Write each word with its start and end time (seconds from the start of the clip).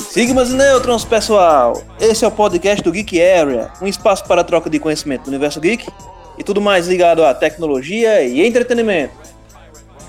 Sigmas 0.00 0.50
e 0.50 0.56
Nêutrons, 0.56 1.04
pessoal! 1.04 1.80
Esse 2.00 2.24
é 2.24 2.28
o 2.28 2.32
podcast 2.32 2.82
do 2.82 2.90
Geek 2.90 3.20
Area, 3.22 3.70
um 3.80 3.86
espaço 3.86 4.24
para 4.26 4.42
troca 4.42 4.68
de 4.68 4.80
conhecimento 4.80 5.22
do 5.24 5.28
universo 5.28 5.60
geek 5.60 5.86
e 6.36 6.42
tudo 6.42 6.60
mais 6.60 6.88
ligado 6.88 7.24
à 7.24 7.32
tecnologia 7.32 8.22
e 8.22 8.44
entretenimento. 8.44 9.14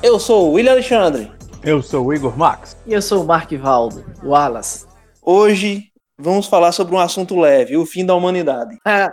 Eu 0.01 0.19
sou 0.19 0.49
o 0.49 0.53
William 0.53 0.71
Alexandre. 0.71 1.31
Eu 1.63 1.83
sou 1.83 2.07
o 2.07 2.13
Igor 2.13 2.35
Max. 2.37 2.75
E 2.87 2.93
eu 2.93 3.01
sou 3.01 3.21
o 3.23 3.25
Mark 3.27 3.51
Valdo, 3.53 4.03
Wallace. 4.23 4.87
Hoje 5.21 5.91
vamos 6.17 6.47
falar 6.47 6.71
sobre 6.71 6.95
um 6.95 6.99
assunto 6.99 7.39
leve, 7.39 7.77
o 7.77 7.85
fim 7.85 8.03
da 8.05 8.15
humanidade. 8.15 8.77
É, 8.87 9.11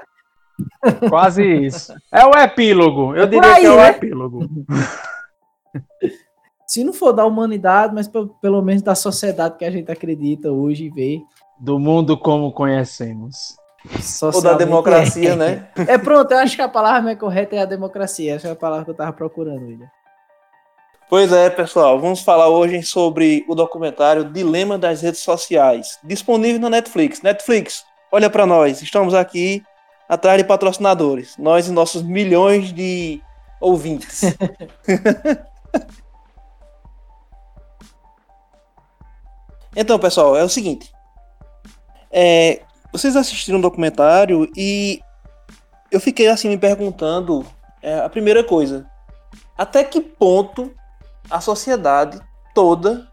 Quase 1.11 1.45
isso. 1.45 1.93
É 2.11 2.25
o 2.25 2.31
epílogo. 2.31 3.15
Eu 3.15 3.25
É 3.25 3.27
diria 3.27 3.55
aí, 3.55 3.61
que 3.61 3.67
é 3.67 3.71
o 3.73 3.77
né? 3.77 3.89
epílogo. 3.91 4.49
se 6.67 6.83
não 6.83 6.93
for 6.93 7.13
da 7.13 7.25
humanidade, 7.25 7.95
mas 7.95 8.09
pe- 8.09 8.29
pelo 8.41 8.61
menos 8.61 8.83
da 8.83 8.95
sociedade 8.95 9.57
que 9.57 9.65
a 9.65 9.71
gente 9.71 9.91
acredita 9.91 10.51
hoje 10.51 10.87
e 10.87 10.91
vê. 10.91 11.23
Do 11.59 11.79
mundo 11.79 12.19
como 12.19 12.53
conhecemos. 12.53 13.57
Ou 14.35 14.43
da 14.43 14.55
democracia, 14.55 15.31
é. 15.33 15.37
né? 15.37 15.69
É 15.87 15.97
pronto, 15.97 16.33
eu 16.33 16.39
acho 16.39 16.57
que 16.57 16.63
a 16.63 16.69
palavra 16.69 17.03
mais 17.03 17.19
correta 17.19 17.55
é 17.55 17.61
a 17.61 17.65
democracia. 17.65 18.35
Essa 18.35 18.49
é 18.49 18.51
a 18.51 18.57
palavra 18.57 18.85
que 18.85 18.91
eu 18.91 18.97
tava 18.97 19.13
procurando, 19.13 19.65
William. 19.65 19.89
Pois 21.09 21.33
é, 21.33 21.49
pessoal, 21.49 22.01
vamos 22.01 22.23
falar 22.23 22.49
hoje 22.49 22.83
sobre 22.83 23.45
o 23.49 23.55
documentário 23.55 24.25
Dilema 24.25 24.77
das 24.77 25.03
Redes 25.03 25.21
Sociais, 25.21 26.01
disponível 26.03 26.61
na 26.61 26.69
Netflix. 26.69 27.23
Netflix, 27.23 27.85
olha 28.11 28.29
para 28.29 28.45
nós, 28.45 28.83
estamos 28.83 29.15
aqui 29.15 29.63
atrás 30.09 30.37
de 30.37 30.43
patrocinadores, 30.43 31.37
nós 31.39 31.69
e 31.69 31.71
nossos 31.71 32.03
milhões 32.03 32.73
de 32.73 33.23
ouvintes. 33.61 34.23
então, 39.77 39.99
pessoal, 39.99 40.35
é 40.35 40.43
o 40.43 40.49
seguinte: 40.49 40.91
é, 42.11 42.63
vocês 42.91 43.15
assistiram 43.15 43.59
o 43.59 43.63
documentário 43.63 44.51
e 44.57 45.01
eu 45.93 46.01
fiquei 46.01 46.29
assim 46.29 46.49
me 46.49 46.57
perguntando 46.57 47.45
é, 47.83 47.99
a 48.01 48.09
primeira 48.09 48.43
coisa, 48.43 48.87
até 49.57 49.85
que 49.85 50.01
ponto 50.01 50.75
a 51.31 51.41
sociedade 51.41 52.19
toda, 52.55 53.07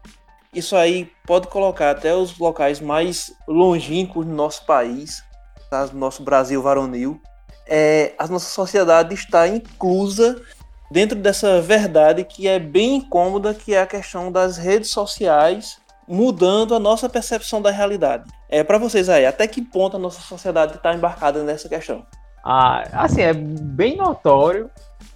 isso 0.54 0.74
aí 0.74 1.10
pode 1.26 1.48
colocar 1.48 1.90
até 1.90 2.14
os 2.14 2.38
locais 2.38 2.80
mais 2.80 3.32
longínquos 3.46 4.24
do 4.24 4.32
nosso 4.32 4.64
país, 4.64 5.22
tá? 5.68 5.84
do 5.84 5.96
nosso 5.98 6.22
Brasil 6.22 6.62
varonil, 6.62 7.20
é, 7.66 8.14
a 8.18 8.26
nossa 8.26 8.48
sociedade 8.50 9.14
está 9.14 9.46
inclusa 9.48 10.40
dentro 10.90 11.18
dessa 11.18 11.60
verdade 11.60 12.24
que 12.24 12.46
é 12.46 12.58
bem 12.58 12.96
incômoda, 12.96 13.52
que 13.52 13.74
é 13.74 13.82
a 13.82 13.86
questão 13.86 14.30
das 14.30 14.56
redes 14.56 14.90
sociais 14.90 15.78
mudando 16.06 16.74
a 16.74 16.78
nossa 16.78 17.08
percepção 17.08 17.60
da 17.62 17.70
realidade. 17.70 18.24
É 18.48 18.62
para 18.62 18.78
vocês 18.78 19.08
aí, 19.08 19.24
até 19.26 19.46
que 19.46 19.62
ponto 19.62 19.96
a 19.96 20.00
nossa 20.00 20.20
sociedade 20.20 20.76
está 20.76 20.94
embarcada 20.94 21.42
nessa 21.42 21.68
questão? 21.68 22.04
Ah, 22.44 22.82
assim, 22.92 23.22
é 23.22 23.32
bem 23.32 23.96
notório 23.96 24.70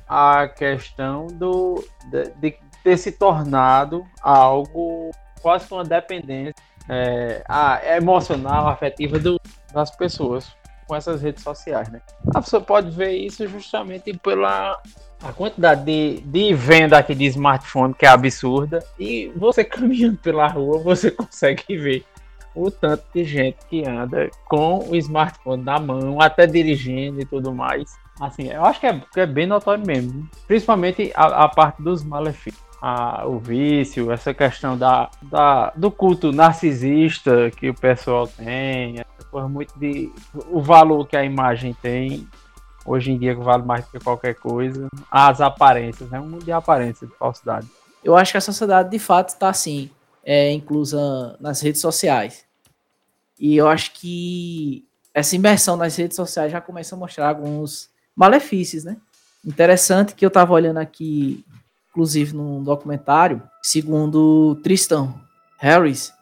a 0.09 0.49
questão 0.49 1.27
do, 1.27 1.85
de, 2.11 2.31
de 2.41 2.57
ter 2.83 2.97
se 2.97 3.13
tornado 3.13 4.03
algo 4.23 5.11
quase 5.43 5.67
que 5.67 5.75
uma 5.75 5.85
dependência 5.85 6.55
é, 6.89 7.43
a- 7.47 7.81
emocional, 7.97 8.67
afetiva 8.69 9.19
do- 9.19 9.39
das 9.73 9.91
pessoas 9.91 10.51
com 10.87 10.97
essas 10.97 11.21
redes 11.21 11.43
sociais, 11.45 11.91
né? 11.91 12.01
A 12.35 12.41
pessoa 12.41 12.63
pode 12.63 12.91
ver 12.91 13.11
isso 13.13 13.47
justamente 13.47 14.17
pela 14.19 14.81
a 15.23 15.33
quantidade 15.33 15.85
de, 15.85 16.21
de 16.21 16.55
venda 16.55 16.99
aqui 16.99 17.15
de 17.15 17.25
smartphone 17.27 17.93
que 17.95 18.07
é 18.07 18.09
absurda 18.09 18.85
e 18.99 19.33
você 19.37 19.65
caminhando 19.65 20.17
pela 20.19 20.47
rua 20.47 20.79
você 20.79 21.11
consegue 21.11 21.77
ver 21.77 22.05
o 22.55 22.71
tanto 22.71 23.05
de 23.15 23.25
gente 23.25 23.59
que 23.69 23.87
anda 23.87 24.31
com 24.47 24.79
o 24.89 24.97
smartphone 24.97 25.63
na 25.63 25.79
mão, 25.79 26.21
até 26.21 26.45
dirigindo 26.47 27.21
e 27.21 27.25
tudo 27.25 27.55
mais. 27.55 27.85
Assim, 28.21 28.49
eu 28.49 28.65
acho 28.65 28.81
que 28.81 28.87
é, 28.87 29.01
que 29.13 29.21
é 29.21 29.27
bem 29.27 29.47
notório 29.47 29.87
mesmo. 29.87 30.29
Principalmente 30.47 31.13
a, 31.15 31.45
a 31.45 31.49
parte 31.49 31.81
dos 31.81 32.03
malefícios. 32.03 32.61
A- 32.83 33.25
o 33.27 33.39
vício, 33.39 34.11
essa 34.11 34.35
questão 34.35 34.77
da, 34.77 35.09
da, 35.23 35.73
do 35.77 35.91
culto 35.91 36.33
narcisista 36.33 37.51
que 37.51 37.69
o 37.71 37.75
pessoal 37.75 38.27
tem, 38.27 39.05
coisa 39.31 39.49
muito 39.49 39.79
de 39.79 40.11
o 40.51 40.61
valor 40.61 41.07
que 41.07 41.17
a 41.17 41.25
imagem 41.25 41.77
tem. 41.81 42.27
Hoje 42.89 43.13
em 43.13 43.19
dia 43.19 43.35
que 43.35 43.43
vale 43.43 43.63
mais 43.63 43.85
do 43.85 43.91
que 43.91 44.01
qualquer 44.01 44.35
coisa. 44.35 44.89
As 45.11 45.43
aparências, 45.43 46.09
né? 46.11 46.19
Um 46.19 46.27
mundo 46.27 46.45
de 46.45 46.51
aparência, 46.51 47.07
de 47.07 47.15
falsidade. 47.17 47.69
Eu 48.03 48.17
acho 48.17 48.33
que 48.33 48.39
a 48.39 48.41
sociedade 48.41 48.91
de 48.91 48.99
fato 48.99 49.29
está 49.29 49.51
assim, 49.51 49.91
é, 50.25 50.51
inclusa 50.53 51.37
nas 51.39 51.61
redes 51.61 51.83
sociais. 51.83 52.47
E 53.39 53.55
eu 53.57 53.69
acho 53.69 53.93
que 53.93 54.87
essa 55.13 55.37
imersão 55.37 55.77
nas 55.77 55.97
redes 55.97 56.17
sociais 56.17 56.51
já 56.51 56.63
começa 56.63 56.95
a 56.95 56.99
mostrar 56.99 57.29
alguns 57.29 57.91
malefícios, 58.17 58.85
né? 58.85 58.97
Interessante 59.45 60.15
que 60.15 60.25
eu 60.25 60.29
estava 60.29 60.55
olhando 60.55 60.79
aqui, 60.79 61.45
inclusive 61.91 62.35
num 62.35 62.63
documentário, 62.63 63.43
segundo 63.63 64.55
Tristan 64.63 65.15
Harris, 65.59 66.13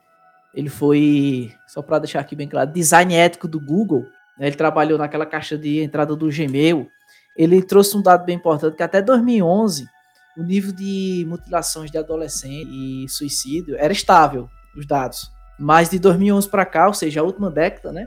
ele 0.52 0.68
foi, 0.68 1.52
só 1.68 1.80
para 1.80 2.00
deixar 2.00 2.20
aqui 2.20 2.34
bem 2.34 2.48
claro, 2.48 2.72
design 2.72 3.14
ético 3.14 3.46
do 3.46 3.60
Google. 3.60 4.06
Ele 4.38 4.54
trabalhou 4.54 4.98
naquela 4.98 5.26
caixa 5.26 5.56
de 5.56 5.82
entrada 5.82 6.14
do 6.14 6.28
Gmail. 6.28 6.88
Ele 7.36 7.62
trouxe 7.62 7.96
um 7.96 8.02
dado 8.02 8.24
bem 8.24 8.36
importante 8.36 8.76
que 8.76 8.82
até 8.82 9.00
2011 9.00 9.88
o 10.36 10.42
nível 10.42 10.72
de 10.72 11.24
mutilações 11.26 11.90
de 11.90 11.96
adolescente 11.96 12.68
e 12.70 13.08
suicídio 13.08 13.74
era 13.78 13.92
estável, 13.92 14.48
os 14.76 14.86
dados. 14.86 15.32
Mas 15.58 15.88
de 15.88 15.98
2011 15.98 16.50
para 16.50 16.66
cá, 16.66 16.86
ou 16.86 16.94
seja, 16.94 17.20
a 17.20 17.24
última 17.24 17.50
década, 17.50 17.90
né? 17.90 18.06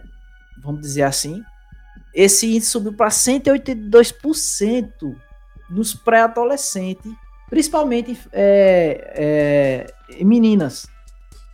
Vamos 0.62 0.82
dizer 0.82 1.04
assim, 1.04 1.44
esse 2.14 2.48
índice 2.48 2.70
subiu 2.70 2.94
para 2.94 3.10
182% 3.10 5.16
nos 5.70 5.96
pré-adolescentes, 5.96 7.12
principalmente 7.50 8.20
é, 8.32 9.88
é, 10.12 10.24
meninas, 10.24 10.88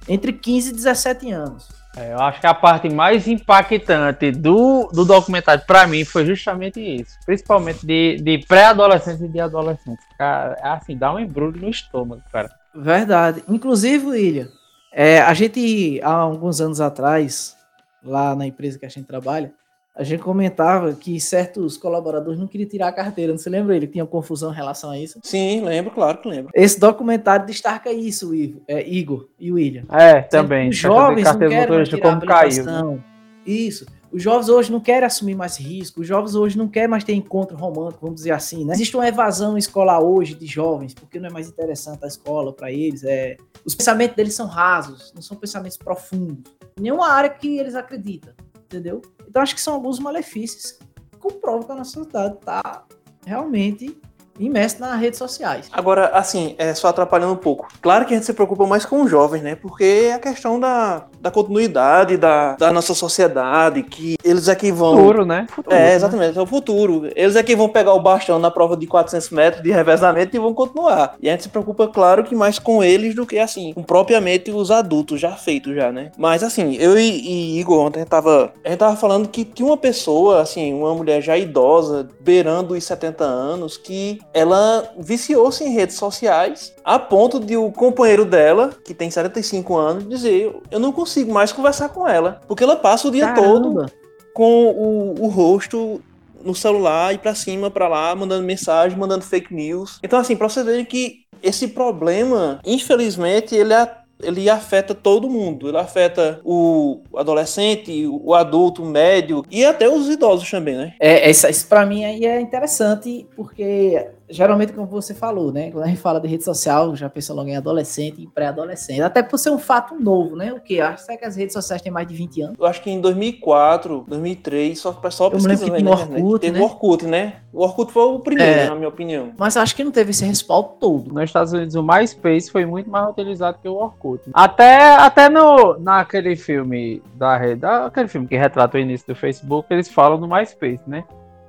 entre 0.07 0.33
15 0.33 0.69
e 0.69 0.73
17 0.73 1.31
anos. 1.31 1.67
É, 1.97 2.13
eu 2.13 2.19
acho 2.19 2.41
que 2.41 2.47
a 2.47 2.53
parte 2.53 2.89
mais 2.89 3.27
impactante 3.27 4.31
do, 4.31 4.89
do 4.91 5.05
documentário 5.05 5.63
pra 5.65 5.87
mim 5.87 6.03
foi 6.03 6.25
justamente 6.25 6.79
isso. 6.79 7.17
Principalmente 7.25 7.85
de, 7.85 8.17
de 8.17 8.39
pré-adolescentes 8.45 9.21
e 9.21 9.27
de 9.29 9.39
adolescentes. 9.39 10.05
Cara, 10.17 10.57
é 10.61 10.67
assim, 10.67 10.97
dá 10.97 11.13
um 11.13 11.19
embrulho 11.19 11.59
no 11.61 11.69
estômago, 11.69 12.21
cara. 12.31 12.51
Verdade. 12.73 13.43
Inclusive, 13.47 14.05
William, 14.05 14.49
é, 14.91 15.19
a 15.21 15.33
gente, 15.33 16.01
há 16.03 16.11
alguns 16.11 16.59
anos 16.59 16.81
atrás, 16.81 17.55
lá 18.03 18.35
na 18.35 18.45
empresa 18.45 18.77
que 18.77 18.85
a 18.85 18.89
gente 18.89 19.05
trabalha, 19.05 19.53
a 19.95 20.03
gente 20.03 20.21
comentava 20.21 20.93
que 20.93 21.19
certos 21.21 21.77
colaboradores 21.77 22.37
não 22.37 22.47
queriam 22.47 22.67
tirar 22.67 22.89
a 22.89 22.91
carteira. 22.91 23.31
Não 23.31 23.39
se 23.39 23.49
lembra 23.49 23.75
ele? 23.75 23.87
que 23.87 23.93
Tinha 23.93 24.05
confusão 24.05 24.51
em 24.51 24.55
relação 24.55 24.89
a 24.89 24.99
isso. 24.99 25.19
Sim, 25.23 25.61
lembro, 25.61 25.91
claro 25.91 26.17
que 26.17 26.27
lembro. 26.27 26.51
Esse 26.53 26.77
documentário 26.77 27.45
destaca 27.45 27.93
isso, 27.93 28.35
Ivo, 28.35 28.61
é, 28.67 28.85
Igor 28.85 29.29
e 29.39 29.53
William. 29.53 29.83
É, 29.89 30.21
também. 30.21 30.69
Os 30.69 30.75
jovens 30.75 31.23
não 31.23 31.39
querem 31.39 31.83
tirar 31.85 32.09
a 32.09 32.11
como 32.11 32.25
caiu. 32.25 32.65
né? 32.65 32.99
Isso. 33.45 33.85
Os 34.11 34.21
jovens 34.21 34.49
hoje 34.49 34.71
não 34.71 34.79
querem 34.81 35.05
assumir 35.05 35.35
mais 35.35 35.57
risco. 35.57 36.01
Os 36.01 36.07
jovens 36.07 36.35
hoje 36.35 36.57
não 36.57 36.67
querem 36.67 36.89
mais 36.89 37.03
ter 37.03 37.13
encontro 37.13 37.55
romântico, 37.57 38.01
vamos 38.01 38.15
dizer 38.15 38.31
assim, 38.31 38.65
né? 38.65 38.73
Existe 38.73 38.95
uma 38.95 39.07
evasão 39.07 39.57
escolar 39.57 40.01
hoje 40.01 40.35
de 40.35 40.45
jovens, 40.45 40.93
porque 40.93 41.19
não 41.19 41.29
é 41.29 41.31
mais 41.31 41.47
interessante 41.47 42.03
a 42.03 42.07
escola 42.07 42.51
para 42.51 42.71
eles. 42.71 43.03
É... 43.03 43.37
Os 43.65 43.75
pensamentos 43.75 44.15
deles 44.15 44.33
são 44.33 44.47
rasos, 44.47 45.13
não 45.13 45.21
são 45.21 45.37
pensamentos 45.37 45.77
profundos. 45.77 46.51
Nenhuma 46.79 47.09
área 47.09 47.29
que 47.29 47.57
eles 47.57 47.75
acreditam, 47.75 48.33
entendeu? 48.65 49.01
Então 49.35 49.43
acho 49.43 49.53
que 49.53 49.59
são 49.59 49.73
alguns 49.73 49.99
malefícios 49.99 50.79
que 51.11 51.17
comprovam 51.19 51.63
que 51.63 51.71
a 51.73 51.75
nossa 51.75 51.91
sociedade 51.91 52.35
está 52.35 52.85
realmente 53.25 54.01
imersa 54.39 54.85
nas 54.85 54.99
redes 54.99 55.17
sociais. 55.19 55.67
Agora, 55.71 56.07
assim, 56.07 56.55
é 56.57 56.73
só 56.73 56.87
atrapalhando 56.87 57.33
um 57.33 57.37
pouco. 57.37 57.67
Claro 57.81 58.05
que 58.05 58.13
a 58.13 58.17
gente 58.17 58.25
se 58.25 58.33
preocupa 58.33 58.65
mais 58.65 58.85
com 58.85 59.01
os 59.03 59.09
jovens, 59.09 59.41
né? 59.41 59.55
Porque 59.55 60.07
é 60.09 60.13
a 60.13 60.19
questão 60.19 60.59
da, 60.59 61.05
da 61.19 61.31
continuidade 61.31 62.17
da, 62.17 62.55
da 62.55 62.71
nossa 62.71 62.93
sociedade, 62.93 63.83
que 63.83 64.15
eles 64.23 64.47
é 64.47 64.55
que 64.55 64.71
vão. 64.71 64.97
Futuro, 64.97 65.25
né? 65.25 65.47
Futuro, 65.49 65.75
É, 65.75 65.79
né? 65.79 65.95
exatamente, 65.95 66.37
é 66.37 66.41
o 66.41 66.45
futuro. 66.45 67.09
Eles 67.15 67.35
é 67.35 67.43
que 67.43 67.55
vão 67.55 67.69
pegar 67.69 67.93
o 67.93 67.99
bastão 67.99 68.39
na 68.39 68.51
prova 68.51 68.75
de 68.75 68.87
400 68.87 69.29
metros 69.29 69.63
de 69.63 69.71
revezamento 69.71 70.35
e 70.35 70.39
vão 70.39 70.53
continuar. 70.53 71.15
E 71.21 71.29
a 71.29 71.31
gente 71.31 71.43
se 71.43 71.49
preocupa, 71.49 71.87
claro, 71.87 72.23
que 72.23 72.35
mais 72.35 72.59
com 72.59 72.83
eles 72.83 73.15
do 73.15 73.25
que, 73.25 73.39
assim, 73.39 73.73
com 73.73 73.83
propriamente 73.83 74.51
os 74.51 74.71
adultos 74.71 75.19
já 75.19 75.31
feitos 75.31 75.75
já, 75.75 75.91
né? 75.91 76.11
Mas, 76.17 76.43
assim, 76.43 76.75
eu 76.75 76.97
e, 76.97 77.03
e 77.03 77.59
Igor 77.59 77.79
ontem 77.79 77.99
a 77.99 78.01
gente, 78.01 78.09
tava, 78.09 78.53
a 78.63 78.69
gente 78.69 78.79
tava 78.79 78.95
falando 78.95 79.27
que 79.29 79.45
tinha 79.45 79.67
uma 79.67 79.77
pessoa, 79.77 80.41
assim, 80.41 80.73
uma 80.73 80.93
mulher 80.93 81.21
já 81.21 81.37
idosa, 81.37 82.07
beirando 82.19 82.73
os 82.73 82.83
70 82.83 83.23
anos, 83.23 83.77
que 83.77 84.19
ela 84.35 84.91
viciou-se 84.99 85.63
em 85.63 85.71
redes 85.71 85.95
sociais 85.95 86.73
a 86.83 86.99
ponto 86.99 87.39
de 87.39 87.55
o 87.55 87.71
companheiro 87.71 88.25
dela, 88.25 88.71
que 88.83 88.93
tem 88.93 89.09
75 89.09 89.77
anos, 89.77 90.09
dizer: 90.09 90.53
Eu 90.69 90.79
não 90.79 90.91
consigo 90.91 91.31
mais 91.31 91.53
conversar 91.53 91.87
com 91.87 92.05
ela, 92.05 92.41
porque 92.45 92.61
ela 92.61 92.75
passa 92.75 93.07
o 93.07 93.11
dia 93.11 93.33
todo 93.33 93.73
Caramba! 93.73 93.91
com 94.33 94.65
o, 94.65 95.23
o 95.23 95.27
rosto 95.27 96.01
no 96.43 96.53
celular 96.53 97.13
e 97.13 97.17
pra 97.17 97.33
cima, 97.33 97.71
pra 97.71 97.87
lá, 97.87 98.13
mandando 98.13 98.43
mensagem, 98.43 98.97
mandando 98.97 99.23
fake 99.23 99.53
news. 99.53 99.99
Então, 100.03 100.19
assim, 100.19 100.35
pra 100.35 100.49
vocês 100.49 100.65
verem 100.65 100.83
que 100.83 101.21
esse 101.41 101.69
problema, 101.69 102.59
infelizmente, 102.65 103.55
ele 103.55 103.73
é 103.73 103.89
ele 104.21 104.49
afeta 104.49 104.93
todo 104.93 105.29
mundo. 105.29 105.67
Ele 105.67 105.77
afeta 105.77 106.39
o 106.43 107.01
adolescente, 107.15 108.07
o 108.07 108.33
adulto, 108.33 108.83
o 108.83 108.85
médio 108.85 109.43
e 109.51 109.65
até 109.65 109.89
os 109.89 110.09
idosos 110.09 110.49
também, 110.49 110.75
né? 110.75 110.93
É, 110.99 111.29
isso, 111.29 111.47
isso 111.47 111.67
para 111.67 111.85
mim 111.85 112.03
aí 112.03 112.25
é 112.25 112.39
interessante, 112.39 113.27
porque 113.35 114.07
geralmente, 114.29 114.73
como 114.73 114.87
você 114.87 115.13
falou, 115.13 115.51
né? 115.51 115.71
Quando 115.71 115.83
a 115.83 115.87
gente 115.87 115.99
fala 115.99 116.19
de 116.19 116.27
rede 116.27 116.43
social, 116.43 116.95
já 116.95 117.09
pensa 117.09 117.33
logo 117.33 117.49
em 117.49 117.55
adolescente 117.55 118.21
e 118.21 118.27
pré-adolescente. 118.27 119.01
Até 119.01 119.21
por 119.21 119.37
ser 119.37 119.49
um 119.51 119.59
fato 119.59 119.95
novo, 119.95 120.35
né? 120.35 120.51
O 120.53 120.59
que? 120.59 120.79
Acho 120.81 121.05
que 121.05 121.25
as 121.25 121.35
redes 121.35 121.53
sociais 121.53 121.81
têm 121.81 121.91
mais 121.91 122.07
de 122.07 122.13
20 122.15 122.41
anos. 122.41 122.55
Eu 122.59 122.65
acho 122.65 122.81
que 122.81 122.89
em 122.89 122.99
2004, 123.01 124.05
2003, 124.07 124.79
só 124.79 124.89
o 124.89 124.93
pessoal 124.95 125.31
pesquisando 125.31 125.73
aí 125.75 125.83
na 125.83 125.91
Orkut, 125.91 126.39
Teve 126.41 126.57
né? 126.57 126.59
o 126.59 126.63
Orkut, 126.63 127.05
né? 127.05 127.33
O 127.53 127.63
Orkut 127.63 127.91
foi 127.91 128.03
o 128.03 128.19
primeiro, 128.19 128.51
É. 128.61 128.69
na 128.69 128.75
minha 128.75 128.89
opinião. 128.89 129.31
Mas 129.37 129.55
acho 129.57 129.75
que 129.75 129.83
não 129.83 129.91
teve 129.91 130.11
esse 130.11 130.25
respaldo 130.25 130.69
todo. 130.79 131.13
Nos 131.13 131.23
Estados 131.23 131.53
Unidos, 131.53 131.75
o 131.75 131.83
MySpace 131.83 132.51
foi 132.51 132.65
muito 132.65 132.89
mais 132.89 133.09
utilizado 133.09 133.57
que 133.61 133.67
o 133.67 133.75
Orkut. 133.75 134.21
Até, 134.33 134.95
até 134.95 135.29
no, 135.29 135.77
naquele 135.79 136.35
filme 136.35 137.01
da 137.15 137.37
rede, 137.37 137.65
aquele 137.65 138.07
filme 138.07 138.27
que 138.27 138.35
retrata 138.35 138.77
o 138.77 138.79
início 138.79 139.07
do 139.07 139.15
Facebook, 139.15 139.67
eles 139.71 139.87
falam 139.89 140.19
do 140.19 140.27
MySpace, 140.27 140.81
né? 140.87 141.03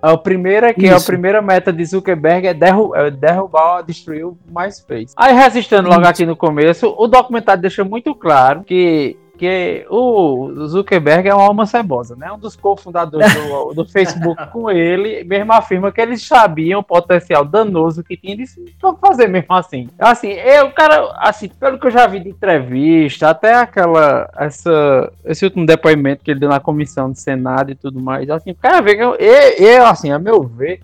A 0.07 0.17
primeira, 0.17 0.73
que 0.73 0.87
é 0.87 0.93
a 0.93 0.97
Isso. 0.97 1.07
primeira 1.07 1.43
meta 1.43 1.73
de 1.73 1.85
Zuckerberg 1.85 2.47
é, 2.47 2.55
derru 2.55 2.95
é 2.95 3.11
derrubar, 3.11 3.83
destruir 3.83 4.25
o 4.25 4.39
MySpace. 4.49 5.13
Aí, 5.17 5.35
resistindo 5.35 5.89
logo 5.89 6.03
Isso. 6.03 6.11
aqui 6.11 6.25
no 6.25 6.37
começo, 6.37 6.95
o 6.97 7.09
documentário 7.09 7.61
deixa 7.61 7.83
muito 7.83 8.15
claro 8.15 8.63
que, 8.63 9.17
que 9.37 9.87
o 9.91 10.67
Zuckerberg 10.67 11.29
é 11.29 11.35
uma 11.35 11.45
alma 11.45 11.67
cebosa, 11.67 12.17
né? 12.17 12.33
Um 12.33 12.39
dos 12.39 12.57
cofundadores 12.57 13.33
do, 13.35 13.75
do 13.75 13.85
Facebook 13.85 14.51
com 14.51 14.71
ele, 14.71 15.23
mesmo 15.25 15.53
afirma 15.53 15.93
que 15.93 16.01
eles 16.01 16.23
sabiam 16.23 16.81
o 16.81 16.85
potencial 16.85 17.45
danoso 17.45 18.03
que 18.03 18.17
tinha 18.17 18.37
de 18.37 18.45
vamos 18.81 19.01
fazer 19.01 19.29
mesmo 19.29 19.55
assim. 19.55 19.89
Assim, 19.99 20.31
eu, 20.31 20.71
cara, 20.71 21.15
assim, 21.19 21.49
pelo 21.49 21.79
que 21.79 21.87
eu 21.87 21.91
já 21.91 22.07
vi 22.07 22.21
de 22.21 22.31
entrevista, 22.31 23.31
até 23.31 23.55
aquela, 23.55 24.31
essa, 24.37 25.13
esse 25.25 25.45
último 25.45 25.67
depoimento 25.67 26.25
que 26.25 26.31
ele 26.31 26.41
deu 26.41 26.49
na 26.49 26.61
comissão 26.61 27.11
do 27.11 27.19
Senado 27.19 27.71
e 27.71 27.75
tudo 27.75 28.01
mais, 28.01 28.29
assim, 28.31 28.51
o 28.51 28.57
cara 28.57 28.81
vê 28.81 28.97
que 28.97 29.03
eu, 29.03 29.15
eu, 29.17 29.53
eu, 29.59 29.87
assim, 29.87 30.11
a 30.11 30.19
meu 30.19 30.43
ver, 30.43 30.81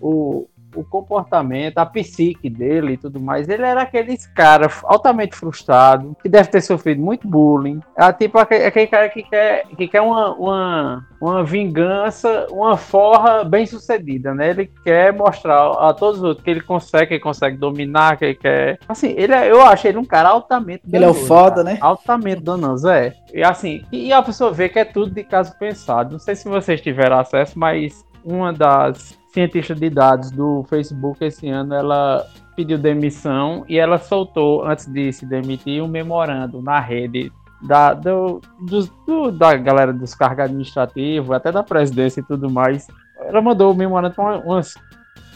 o, 0.00 0.46
o 0.74 0.84
comportamento, 0.84 1.78
a 1.78 1.86
psique 1.86 2.48
dele 2.50 2.92
e 2.92 2.96
tudo 2.96 3.20
mais, 3.20 3.48
ele 3.48 3.62
era 3.62 3.82
aqueles 3.82 4.26
cara 4.26 4.68
altamente 4.84 5.36
frustrado, 5.36 6.16
que 6.22 6.28
deve 6.28 6.48
ter 6.48 6.60
sofrido 6.60 7.00
muito 7.00 7.26
bullying. 7.28 7.80
É 7.96 8.12
tipo 8.12 8.38
aquele, 8.38 8.64
aquele 8.64 8.86
cara 8.86 9.08
que 9.08 9.22
quer, 9.22 9.64
que 9.76 9.88
quer 9.88 10.00
uma, 10.00 10.34
uma, 10.34 11.06
uma 11.20 11.44
vingança, 11.44 12.46
uma 12.50 12.76
forra 12.76 13.44
bem 13.44 13.66
sucedida, 13.66 14.34
né? 14.34 14.50
Ele 14.50 14.70
quer 14.84 15.12
mostrar 15.12 15.70
a 15.70 15.92
todos 15.92 16.18
os 16.18 16.24
outros 16.24 16.44
que 16.44 16.50
ele 16.50 16.60
consegue, 16.60 17.06
que 17.06 17.14
ele 17.14 17.20
consegue 17.22 17.56
dominar, 17.56 18.16
que 18.16 18.24
ele 18.24 18.34
quer. 18.34 18.78
Assim, 18.88 19.14
ele 19.16 19.32
é- 19.32 19.50
eu 19.50 19.60
acho 19.62 19.86
ele 19.86 19.98
um 19.98 20.04
cara 20.04 20.28
altamente 20.28 20.82
Ele 20.92 21.04
é 21.04 21.08
o 21.08 21.12
danoso, 21.12 21.26
foda, 21.26 21.50
cara. 21.56 21.64
né? 21.64 21.78
Altamente 21.80 22.40
danoso, 22.42 22.88
é. 22.88 23.14
E 23.32 23.42
assim, 23.42 23.84
e 23.92 24.12
a 24.12 24.22
pessoa 24.22 24.50
vê 24.52 24.68
que 24.68 24.78
é 24.78 24.84
tudo 24.84 25.10
de 25.12 25.24
caso 25.24 25.56
pensado. 25.58 26.12
Não 26.12 26.18
sei 26.18 26.34
se 26.36 26.48
vocês 26.48 26.80
tiveram 26.80 27.18
acesso, 27.18 27.58
mas 27.58 28.04
uma 28.24 28.52
das 28.52 29.18
cientistas 29.32 29.78
de 29.78 29.90
dados 29.90 30.30
do 30.30 30.64
Facebook 30.68 31.24
esse 31.24 31.48
ano, 31.48 31.74
ela 31.74 32.24
pediu 32.56 32.78
demissão 32.78 33.64
e 33.68 33.78
ela 33.78 33.98
soltou, 33.98 34.64
antes 34.64 34.86
de 34.86 35.12
se 35.12 35.26
demitir, 35.26 35.82
um 35.82 35.88
memorando 35.88 36.62
na 36.62 36.78
rede 36.80 37.32
da, 37.62 37.92
do, 37.94 38.40
dos- 38.60 38.88
do- 39.06 39.30
da 39.32 39.54
galera 39.56 39.92
dos 39.92 40.14
cargos 40.14 40.44
administrativos, 40.44 41.30
até 41.32 41.50
da 41.50 41.62
presidência 41.62 42.20
e 42.20 42.24
tudo 42.24 42.48
mais. 42.50 42.86
Ela 43.20 43.42
mandou 43.42 43.72
o 43.72 43.76
memorando 43.76 44.14
para 44.14 44.38
umas 44.38 44.74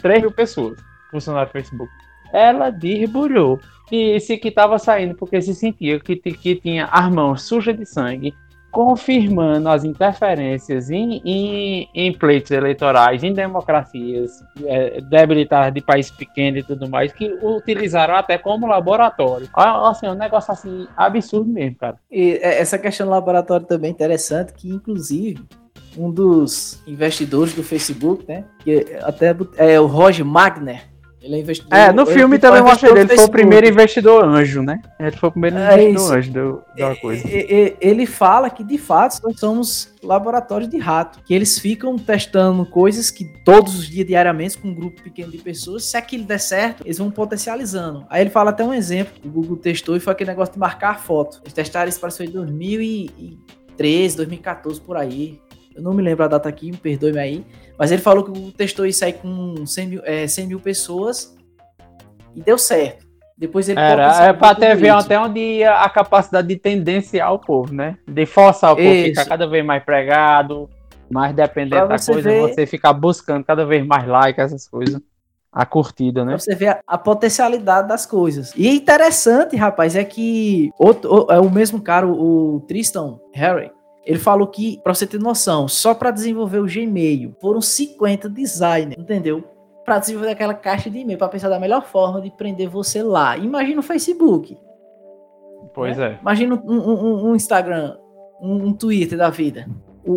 3 0.01 0.21
mil 0.21 0.31
pessoas, 0.31 0.79
funcionário 1.11 1.49
do 1.49 1.51
Facebook. 1.51 1.91
Ela 2.31 2.69
desbulhou 2.69 3.59
e 3.91 4.13
disse 4.13 4.37
que 4.37 4.49
estava 4.49 4.77
saindo 4.77 5.15
porque 5.15 5.41
se 5.41 5.53
sentia 5.55 5.99
que, 5.99 6.15
que 6.15 6.55
tinha 6.55 6.85
as 6.85 7.11
mãos 7.11 7.41
sujas 7.43 7.75
de 7.75 7.85
sangue, 7.85 8.33
confirmando 8.71 9.69
as 9.69 9.83
interferências 9.83 10.89
em, 10.89 11.21
em, 11.25 11.89
em 11.93 12.13
pleitos 12.13 12.51
eleitorais, 12.51 13.23
em 13.23 13.33
democracias 13.33 14.43
é, 14.65 15.01
de 15.71 15.81
país 15.81 16.11
pequeno 16.11 16.57
e 16.57 16.63
tudo 16.63 16.89
mais, 16.89 17.11
que 17.11 17.25
utilizaram 17.41 18.15
até 18.15 18.37
como 18.37 18.67
laboratório. 18.67 19.49
Ah, 19.53 19.89
Assim, 19.89 20.05
é 20.05 20.11
um 20.11 20.15
negócio 20.15 20.51
assim 20.51 20.87
absurdo 20.95 21.49
mesmo, 21.49 21.77
cara. 21.77 21.97
E 22.11 22.33
é, 22.41 22.59
essa 22.59 22.77
questão 22.77 23.07
do 23.07 23.11
laboratório 23.11 23.65
também 23.65 23.89
é 23.89 23.93
interessante, 23.93 24.53
que 24.53 24.69
inclusive 24.69 25.43
um 25.97 26.11
dos 26.11 26.81
investidores 26.87 27.53
do 27.53 27.63
Facebook, 27.63 28.25
né? 28.27 28.45
Que 28.59 28.97
até 29.01 29.35
é 29.57 29.79
o 29.79 29.87
Roger 29.87 30.25
Magner. 30.25 30.83
Ele 31.21 31.35
é 31.35 31.39
investidor. 31.39 31.77
É, 31.77 31.91
no 31.91 32.05
filme 32.05 32.29
foi 32.29 32.39
também 32.39 32.61
mostra 32.61 32.89
ele, 32.89 32.99
ele 33.01 33.15
foi 33.15 33.25
o 33.25 33.29
primeiro 33.29 33.67
investidor 33.67 34.23
anjo, 34.23 34.61
né? 34.61 34.81
Ele 34.97 35.11
foi 35.17 35.27
o 35.27 35.31
primeiro 35.33 35.57
É 35.57 35.83
investidor 35.89 36.17
anjo 36.17 36.31
do, 36.31 36.63
da 36.77 36.95
coisa. 36.95 37.27
E- 37.27 37.47
e- 37.51 37.77
Ele 37.81 38.05
fala 38.05 38.49
que 38.49 38.63
de 38.63 38.77
fato 38.77 39.19
nós 39.23 39.37
somos 39.37 39.93
laboratórios 40.01 40.69
de 40.69 40.77
rato, 40.77 41.19
que 41.25 41.33
eles 41.33 41.59
ficam 41.59 41.97
testando 41.97 42.65
coisas 42.65 43.11
que 43.11 43.25
todos 43.43 43.77
os 43.77 43.89
dias, 43.89 44.07
diariamente, 44.07 44.57
com 44.57 44.69
um 44.69 44.73
grupo 44.73 45.01
pequeno 45.03 45.29
de 45.29 45.39
pessoas, 45.39 45.83
se 45.83 45.97
aquilo 45.97 46.23
der 46.23 46.39
certo, 46.39 46.83
eles 46.85 46.97
vão 46.97 47.11
potencializando. 47.11 48.05
Aí 48.09 48.21
ele 48.21 48.29
fala 48.29 48.51
até 48.51 48.63
um 48.63 48.73
exemplo 48.73 49.13
que 49.21 49.27
o 49.27 49.31
Google 49.31 49.57
testou 49.57 49.97
e 49.97 49.99
foi 49.99 50.13
aquele 50.13 50.29
negócio 50.29 50.53
de 50.53 50.59
marcar 50.59 50.91
a 50.91 50.95
foto. 50.95 51.41
Eles 51.43 51.51
testaram 51.53 51.89
isso, 51.89 51.99
que 51.99 52.09
foi 52.11 52.25
em 52.27 52.31
2013, 52.31 54.15
2014, 54.17 54.79
por 54.81 54.95
aí. 54.97 55.39
Eu 55.75 55.81
não 55.81 55.93
me 55.93 56.01
lembro 56.01 56.23
a 56.25 56.27
data 56.27 56.49
aqui, 56.49 56.71
me 56.71 56.77
perdoe-me 56.77 57.19
aí. 57.19 57.45
Mas 57.77 57.91
ele 57.91 58.01
falou 58.01 58.23
que 58.23 58.51
testou 58.53 58.85
isso 58.85 59.03
aí 59.05 59.13
com 59.13 59.65
100 59.65 59.87
mil, 59.87 60.01
é, 60.03 60.27
100 60.27 60.47
mil 60.47 60.59
pessoas 60.59 61.35
e 62.35 62.41
deu 62.41 62.57
certo. 62.57 63.07
Depois 63.37 63.69
ele 63.69 63.79
Era, 63.79 64.25
é 64.27 64.33
pra 64.33 64.49
até 64.49 64.75
ver 64.75 64.89
até 64.89 65.17
onde 65.17 65.63
a 65.63 65.87
capacidade 65.89 66.47
de 66.49 66.57
tendenciar 66.57 67.33
o 67.33 67.39
povo, 67.39 67.73
né? 67.73 67.97
De 68.05 68.25
forçar 68.25 68.73
o 68.73 68.75
povo 68.75 68.89
a 68.89 68.93
ficar 68.93 69.25
cada 69.25 69.47
vez 69.47 69.65
mais 69.65 69.81
pregado, 69.83 70.69
mais 71.09 71.33
dependente 71.33 71.87
da 71.87 71.95
coisa, 72.13 72.29
ver- 72.29 72.41
você 72.53 72.65
ficar 72.65 72.91
buscando 72.91 73.45
cada 73.45 73.65
vez 73.65 73.85
mais 73.87 74.05
like, 74.05 74.41
essas 74.41 74.67
coisas. 74.67 74.99
A 75.51 75.65
curtida, 75.65 76.23
né? 76.25 76.33
Pra 76.33 76.39
você 76.39 76.53
ver 76.53 76.67
a, 76.67 76.79
a 76.85 76.97
potencialidade 76.97 77.87
das 77.87 78.05
coisas. 78.05 78.53
E 78.55 78.67
interessante, 78.75 79.55
rapaz, 79.55 79.95
é 79.95 80.03
que 80.03 80.69
outro, 80.77 81.25
o- 81.27 81.31
é 81.31 81.39
o 81.39 81.49
mesmo 81.49 81.81
cara, 81.81 82.05
o, 82.05 82.57
o 82.57 82.59
Tristan 82.67 83.17
Harry, 83.33 83.71
ele 84.09 84.19
falou 84.19 84.47
que, 84.47 84.79
pra 84.83 84.93
você 84.93 85.05
ter 85.05 85.19
noção, 85.19 85.67
só 85.67 85.93
pra 85.93 86.11
desenvolver 86.11 86.59
o 86.59 86.65
Gmail 86.65 87.35
foram 87.39 87.61
50 87.61 88.27
designers, 88.29 88.99
entendeu? 89.01 89.43
Pra 89.85 89.99
desenvolver 89.99 90.31
aquela 90.31 90.53
caixa 90.53 90.89
de 90.89 90.99
e-mail, 90.99 91.17
pra 91.17 91.27
pensar 91.29 91.49
da 91.49 91.59
melhor 91.59 91.83
forma 91.85 92.19
de 92.21 92.29
prender 92.31 92.67
você 92.69 93.01
lá. 93.03 93.37
Imagina 93.37 93.79
o 93.79 93.83
Facebook, 93.83 94.57
Pois 95.73 95.97
é. 95.99 96.17
imagina 96.21 96.55
um, 96.55 96.71
um- 96.73 97.05
um- 97.05 97.29
um 97.31 97.35
Instagram, 97.35 97.97
um, 98.41 98.67
um 98.67 98.73
Twitter 98.73 99.17
da 99.17 99.29
vida. 99.29 99.67
O, 100.05 100.11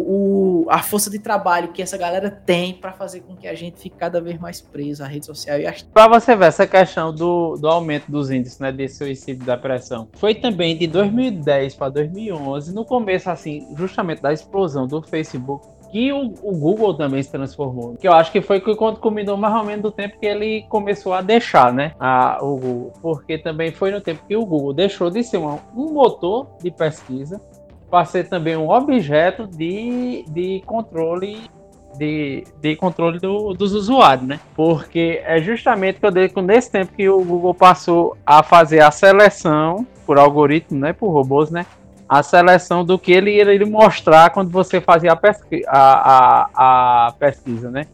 o- 0.64 0.66
a 0.70 0.78
força 0.80 1.10
de 1.10 1.18
trabalho 1.18 1.68
que 1.72 1.82
essa 1.82 1.96
galera 1.98 2.30
tem 2.30 2.74
pra 2.74 2.92
fazer 2.92 3.20
com 3.20 3.34
que 3.36 3.46
a 3.48 3.54
gente 3.54 3.80
fique 3.80 3.96
cada 3.96 4.20
vez 4.20 4.38
mais 4.38 4.60
preso 4.60 5.02
à 5.02 5.06
rede 5.06 5.26
social 5.26 5.58
e 5.58 5.66
às 5.66 5.82
Pra 5.82 6.06
você 6.08 6.36
ver 6.36 6.46
essa 6.46 6.66
questão 6.66 7.12
do, 7.12 7.56
do 7.56 7.66
aumento 7.68 8.10
dos 8.10 8.30
índices, 8.30 8.58
né, 8.60 8.70
de 8.70 8.88
suicídio 8.88 9.42
e 9.42 9.46
depressão. 9.46 10.08
Foi 10.14 10.34
também 10.34 10.76
de 10.76 10.86
2010 10.86 11.74
para 11.74 11.88
2011, 11.90 12.74
no 12.74 12.84
começo, 12.84 13.28
assim, 13.30 13.66
justamente 13.76 14.22
da 14.22 14.32
explosão 14.32 14.86
do 14.86 15.02
Facebook, 15.02 15.66
que 15.90 16.10
o, 16.12 16.32
o 16.42 16.52
Google 16.56 16.94
também 16.94 17.22
se 17.22 17.30
transformou. 17.30 17.94
Que 17.96 18.08
eu 18.08 18.12
acho 18.14 18.32
que 18.32 18.40
foi 18.40 18.60
quando 18.60 18.98
combinou 18.98 19.36
mais 19.36 19.54
ou 19.54 19.64
menos 19.64 19.82
do 19.82 19.90
tempo 19.90 20.18
que 20.18 20.24
ele 20.26 20.62
começou 20.68 21.12
a 21.12 21.20
deixar, 21.20 21.70
né, 21.72 21.92
a, 22.00 22.38
o 22.42 22.56
Google. 22.56 22.92
Porque 23.02 23.36
também 23.36 23.72
foi 23.72 23.90
no 23.90 24.00
tempo 24.00 24.22
que 24.26 24.34
o 24.36 24.46
Google 24.46 24.72
deixou 24.72 25.10
de 25.10 25.22
ser 25.22 25.36
um, 25.38 25.58
um 25.76 25.92
motor 25.92 26.46
de 26.62 26.70
pesquisa 26.70 27.40
para 27.92 28.06
ser 28.06 28.26
também 28.26 28.56
um 28.56 28.70
objeto 28.70 29.46
de, 29.46 30.25
de 30.28 30.62
controle 30.64 31.42
de, 31.99 32.42
de 32.58 32.75
controle 32.75 33.18
do- 33.18 33.52
dos 33.52 33.75
usuários, 33.75 34.26
né? 34.26 34.40
Porque 34.56 35.20
é 35.26 35.38
justamente 35.42 36.00
quando 36.00 36.16
ele- 36.16 36.32
nesse 36.40 36.70
tempo 36.72 36.90
que 36.94 37.06
o 37.06 37.22
Google 37.22 37.52
passou 37.52 38.16
a 38.25 38.42
fazer 38.42 38.80
a 38.80 38.90
seleção 38.90 39.87
por 40.06 40.18
algoritmo, 40.18 40.80
né? 40.80 40.94
Por 40.94 41.11
robôs, 41.11 41.50
né? 41.50 41.66
A 42.08 42.22
seleção 42.22 42.82
do 42.82 42.99
que 42.99 43.12
ele 43.12 43.30
ia 43.32 43.66
mostrar 43.66 44.30
quando 44.30 44.50
você 44.50 44.80
fazia 44.80 45.12
a, 45.12 45.16
pesqui- 45.16 45.64
a, 45.68 46.46
a, 46.54 47.06
a 47.08 47.12
pesquisa, 47.12 47.70
né? 47.70 47.84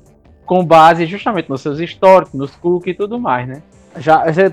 Com 0.46 0.64
base 0.64 1.04
justamente 1.04 1.50
nos 1.50 1.60
seus 1.60 1.80
históricos, 1.80 2.34
nos 2.34 2.54
cookies 2.54 2.94
e 2.94 2.96
tudo 2.96 3.18
mais, 3.18 3.48
né? 3.48 3.62
Já, 3.96 4.30
já 4.30 4.44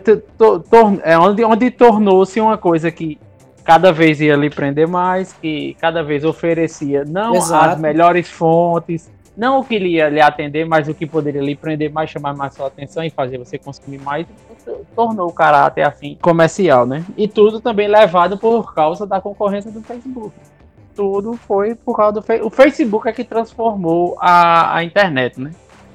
é 1.04 1.18
onde, 1.20 1.44
onde 1.46 1.70
tornou-se 1.70 2.42
uma 2.42 2.58
coisa 2.58 2.90
que 2.90 3.20
cada 3.66 3.92
vez 3.92 4.22
ia 4.22 4.36
lhe 4.36 4.50
prender 4.50 4.88
mais, 4.88 5.34
que 5.34 5.76
cada 5.82 6.04
vez 6.04 6.24
oferecia 6.24 7.04
não 7.04 7.36
Exato. 7.36 7.72
as 7.72 7.80
melhores 7.80 8.30
fontes, 8.30 9.12
não 9.36 9.60
o 9.60 9.66
que 9.66 9.78
lhe 9.78 9.96
ia 9.96 10.08
lhe 10.08 10.22
atender, 10.22 10.66
mas 10.66 10.88
o 10.88 10.94
que 10.94 11.06
poderia 11.06 11.42
lhe 11.42 11.56
prender 11.56 11.92
mais, 11.92 12.10
chamar 12.10 12.36
mais 12.36 12.54
sua 12.54 12.68
atenção 12.68 13.04
e 13.04 13.10
fazer 13.10 13.38
você 13.40 13.58
consumir 13.58 14.00
mais, 14.00 14.26
tornou 14.96 15.28
o 15.28 15.34
caráter 15.34 15.82
assim 15.82 16.16
comercial, 16.22 16.86
né? 16.86 17.04
E 17.18 17.28
tudo 17.28 17.60
também 17.60 17.88
levado 17.88 18.38
por 18.38 18.74
causa 18.74 19.06
da 19.06 19.20
concorrência 19.20 19.72
do 19.72 19.82
Facebook. 19.82 20.32
Tudo 20.96 21.34
foi 21.34 21.76
por 21.76 21.98
causa 21.98 22.14
do 22.14 22.22
Facebook. 22.22 22.54
O 22.54 22.56
Facebook 22.56 23.10
é 23.10 23.12
que 23.12 23.24
transformou 23.24 24.16
a, 24.22 24.78
a 24.78 24.84
internet, 24.84 25.42
né? 25.42 25.52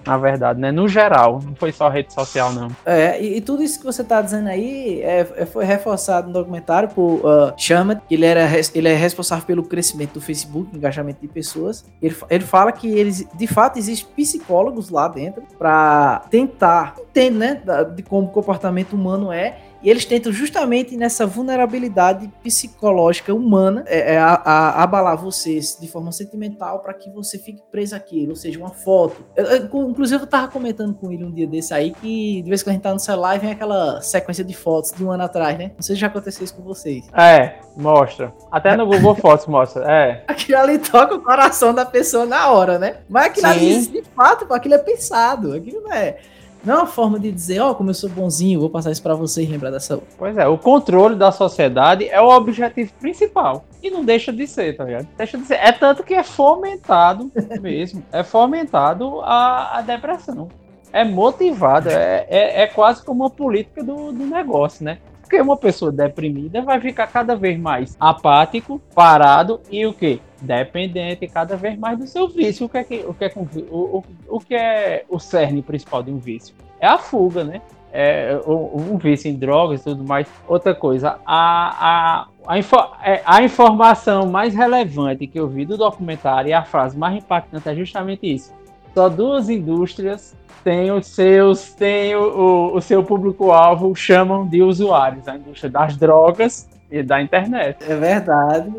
Na 0.07 0.17
verdade, 0.17 0.61
né? 0.61 0.71
No 0.71 0.89
geral, 0.89 1.41
não 1.45 1.55
foi 1.55 1.73
só 1.73 1.89
rede 1.89 2.13
social, 2.13 2.53
não. 2.53 2.69
É, 2.85 3.21
e, 3.23 3.37
e 3.37 3.41
tudo 3.41 3.63
isso 3.63 3.79
que 3.79 3.85
você 3.85 4.03
tá 4.03 4.21
dizendo 4.21 4.49
aí 4.49 5.01
é, 5.03 5.27
é 5.37 5.47
foi 5.47 5.65
reforçado 5.65 6.29
no 6.29 6.33
documentário 6.33 6.89
por 6.89 7.21
uh, 7.25 7.53
Sherman, 7.57 8.01
ele, 8.11 8.25
era, 8.25 8.49
ele 8.75 8.89
é 8.89 8.95
responsável 8.95 9.45
pelo 9.45 9.63
crescimento 9.63 10.15
do 10.15 10.21
Facebook, 10.21 10.75
engajamento 10.75 11.21
de 11.21 11.29
pessoas. 11.29 11.85
Ele, 12.01 12.17
ele 12.29 12.45
fala 12.45 12.73
que 12.73 12.89
eles, 12.89 13.27
de 13.35 13.47
fato, 13.47 13.79
existem 13.79 14.09
psicólogos 14.15 14.91
lá 14.91 15.09
dentro 15.09 15.43
para 15.59 16.23
tentar 16.31 16.95
entender, 17.11 17.31
né, 17.31 17.63
de 17.95 18.03
como 18.03 18.27
o 18.27 18.31
comportamento 18.31 18.93
humano 18.93 19.33
é 19.33 19.57
e 19.83 19.91
eles 19.91 20.05
tentam 20.05 20.33
justamente 20.33 20.97
nessa 20.97 21.27
vulnerabilidade 21.27 22.31
psicológica 22.43 23.35
humana 23.35 23.85
é, 23.87 24.15
é, 24.15 24.19
a, 24.19 24.35
a, 24.35 24.83
abalar 24.83 25.17
vocês 25.17 25.79
de 25.81 25.89
forma 25.89 26.13
sentimental 26.13 26.81
para 26.81 26.95
que 26.95 27.11
você 27.11 27.39
fique 27.39 27.63
preso 27.71 27.97
àquilo, 27.97 28.31
ou 28.31 28.37
seja, 28.37 28.59
uma 28.59 28.71
foto. 28.71 29.25
Eu, 29.35 29.45
eu, 29.47 29.91
inclusive, 29.91 30.23
eu 30.23 30.27
tava 30.27 30.49
comentando 30.49 30.95
com 30.95 31.11
ele 31.11 31.25
um 31.25 31.31
dia 31.31 31.47
desse 31.47 31.73
aí 31.73 31.93
que 31.93 32.43
de 32.43 32.49
vez 32.49 32.61
em 32.61 32.65
quando 32.65 32.71
a 32.71 32.73
gente 32.75 32.83
tá 32.83 32.93
no 32.93 33.01
celular 33.01 33.37
e 33.37 33.39
vem 33.39 33.51
aquela 33.51 34.01
sequência 34.03 34.45
de 34.45 34.55
fotos 34.55 34.93
de 34.93 35.05
um 35.05 35.11
ano 35.11 35.25
atrás, 35.25 35.59
né? 35.59 35.73
Não 35.77 35.83
sei 35.83 35.95
se 35.95 36.01
já 36.01 36.09
aconteceu 36.09 36.45
isso 36.45 36.55
com 36.55 36.63
vocês. 36.63 37.09
É, 37.15 37.61
mostra. 37.77 38.33
Até 38.51 38.77
no 38.77 38.87
Google 38.87 39.15
Fotos 39.21 39.47
mostra, 39.47 39.85
é. 39.91 40.25
Aquilo 40.29 40.59
ali 40.59 40.79
toca 40.79 41.15
o 41.15 41.23
coração 41.23 41.75
da 41.75 41.87
pessoa 41.87 42.27
na 42.27 42.51
hora, 42.51 42.79
né? 42.79 42.99
Mas 43.09 43.27
aquilo 43.27 43.49
Sim. 43.49 43.53
ali, 43.53 43.87
de 43.87 44.03
fato, 44.15 44.53
aquilo 44.53 44.75
é 44.75 44.79
pensado. 44.79 45.55
Aquilo 45.55 45.81
não 45.83 45.93
é 45.93 46.19
não 46.65 46.75
é 46.75 46.77
uma 46.79 46.87
forma 46.87 47.19
de 47.19 47.33
dizer, 47.33 47.61
ó, 47.61 47.71
oh, 47.71 47.75
como 47.75 47.91
eu 47.91 47.95
sou 47.95 48.11
bonzinho, 48.11 48.61
vou 48.61 48.69
passar 48.69 48.91
isso 48.91 49.03
para 49.03 49.15
vocês 49.15 49.49
lembrar 49.49 49.71
dessa. 49.71 50.01
Pois 50.19 50.37
é, 50.37 50.47
o 50.47 50.59
controle 50.59 51.17
da 51.17 51.33
sociedade 51.33 52.09
é 52.09 52.21
o 52.21 52.29
objetivo 52.29 52.93
principal. 53.01 53.65
E 53.83 53.91
não 53.91 54.05
deixa 54.05 54.33
de 54.33 54.47
ser, 54.47 54.77
tá 54.77 54.85
ligado? 54.85 55.09
Deixa 55.17 55.39
de 55.39 55.47
ser. 55.47 55.55
É 55.55 55.73
tanto 55.73 56.03
que 56.03 56.13
é 56.13 56.23
fomentado 56.23 57.31
mesmo. 57.61 58.03
é 58.13 58.23
fomentado 58.23 59.21
a, 59.23 59.79
a 59.79 59.81
depressão. 59.81 60.49
É 60.93 61.05
motivado, 61.05 61.89
é, 61.89 62.27
é, 62.29 62.63
é 62.63 62.67
quase 62.67 63.05
como 63.05 63.23
uma 63.23 63.31
política 63.31 63.83
do, 63.83 64.13
do 64.13 64.27
negócio, 64.27 64.85
né? 64.85 64.99
Porque 65.31 65.41
uma 65.41 65.57
pessoa 65.57 65.93
deprimida 65.93 66.61
vai 66.61 66.81
ficar 66.81 67.07
cada 67.07 67.37
vez 67.37 67.57
mais 67.57 67.97
apático, 68.01 68.81
parado 68.93 69.61
e 69.71 69.87
o 69.87 69.95
que? 69.95 70.21
Dependente 70.43 71.29
cada 71.29 71.57
vez 71.57 71.79
mais 71.79 71.97
do 71.97 72.05
seu 72.05 72.27
vício. 72.27 72.67
O 72.67 72.69
que 72.69 72.79
é, 72.79 72.83
que, 72.83 73.05
o, 73.07 73.15
que 73.15 73.25
é, 73.27 73.33
o, 73.71 74.03
o 74.29 74.41
que 74.41 74.57
é 74.57 75.05
o 75.09 75.21
cerne 75.21 75.63
principal 75.63 76.03
de 76.03 76.11
um 76.11 76.19
vício? 76.19 76.53
É 76.81 76.89
a 76.89 76.99
fuga, 76.99 77.45
né? 77.45 77.63
É, 77.93 78.41
um 78.45 78.99
vício 78.99 79.31
em 79.31 79.35
drogas 79.37 79.83
e 79.83 79.85
tudo 79.85 80.03
mais. 80.03 80.27
Outra 80.49 80.75
coisa, 80.75 81.21
a, 81.25 82.25
a, 82.25 82.27
a, 82.49 82.59
info, 82.59 82.77
é, 83.01 83.23
a 83.25 83.41
informação 83.41 84.27
mais 84.27 84.53
relevante 84.53 85.29
que 85.29 85.39
eu 85.39 85.47
vi 85.47 85.65
do 85.65 85.77
documentário 85.77 86.49
e 86.49 86.53
a 86.53 86.65
frase 86.65 86.99
mais 86.99 87.15
impactante 87.15 87.69
é 87.69 87.75
justamente 87.77 88.27
isso. 88.27 88.53
Só 88.95 89.09
duas 89.09 89.49
indústrias 89.49 90.35
tem 90.63 90.91
os 90.91 91.07
seus, 91.07 91.73
tem 91.73 92.15
o, 92.15 92.23
o, 92.23 92.77
o 92.77 92.81
seu 92.81 93.03
público-alvo, 93.03 93.95
chamam 93.95 94.47
de 94.47 94.63
usuários, 94.63 95.27
a 95.27 95.37
indústria 95.37 95.71
das 95.71 95.97
drogas 95.97 96.69
e 96.91 97.03
da 97.03 97.23
internet. 97.23 97.79
É 97.89 97.95
verdade. 97.95 98.71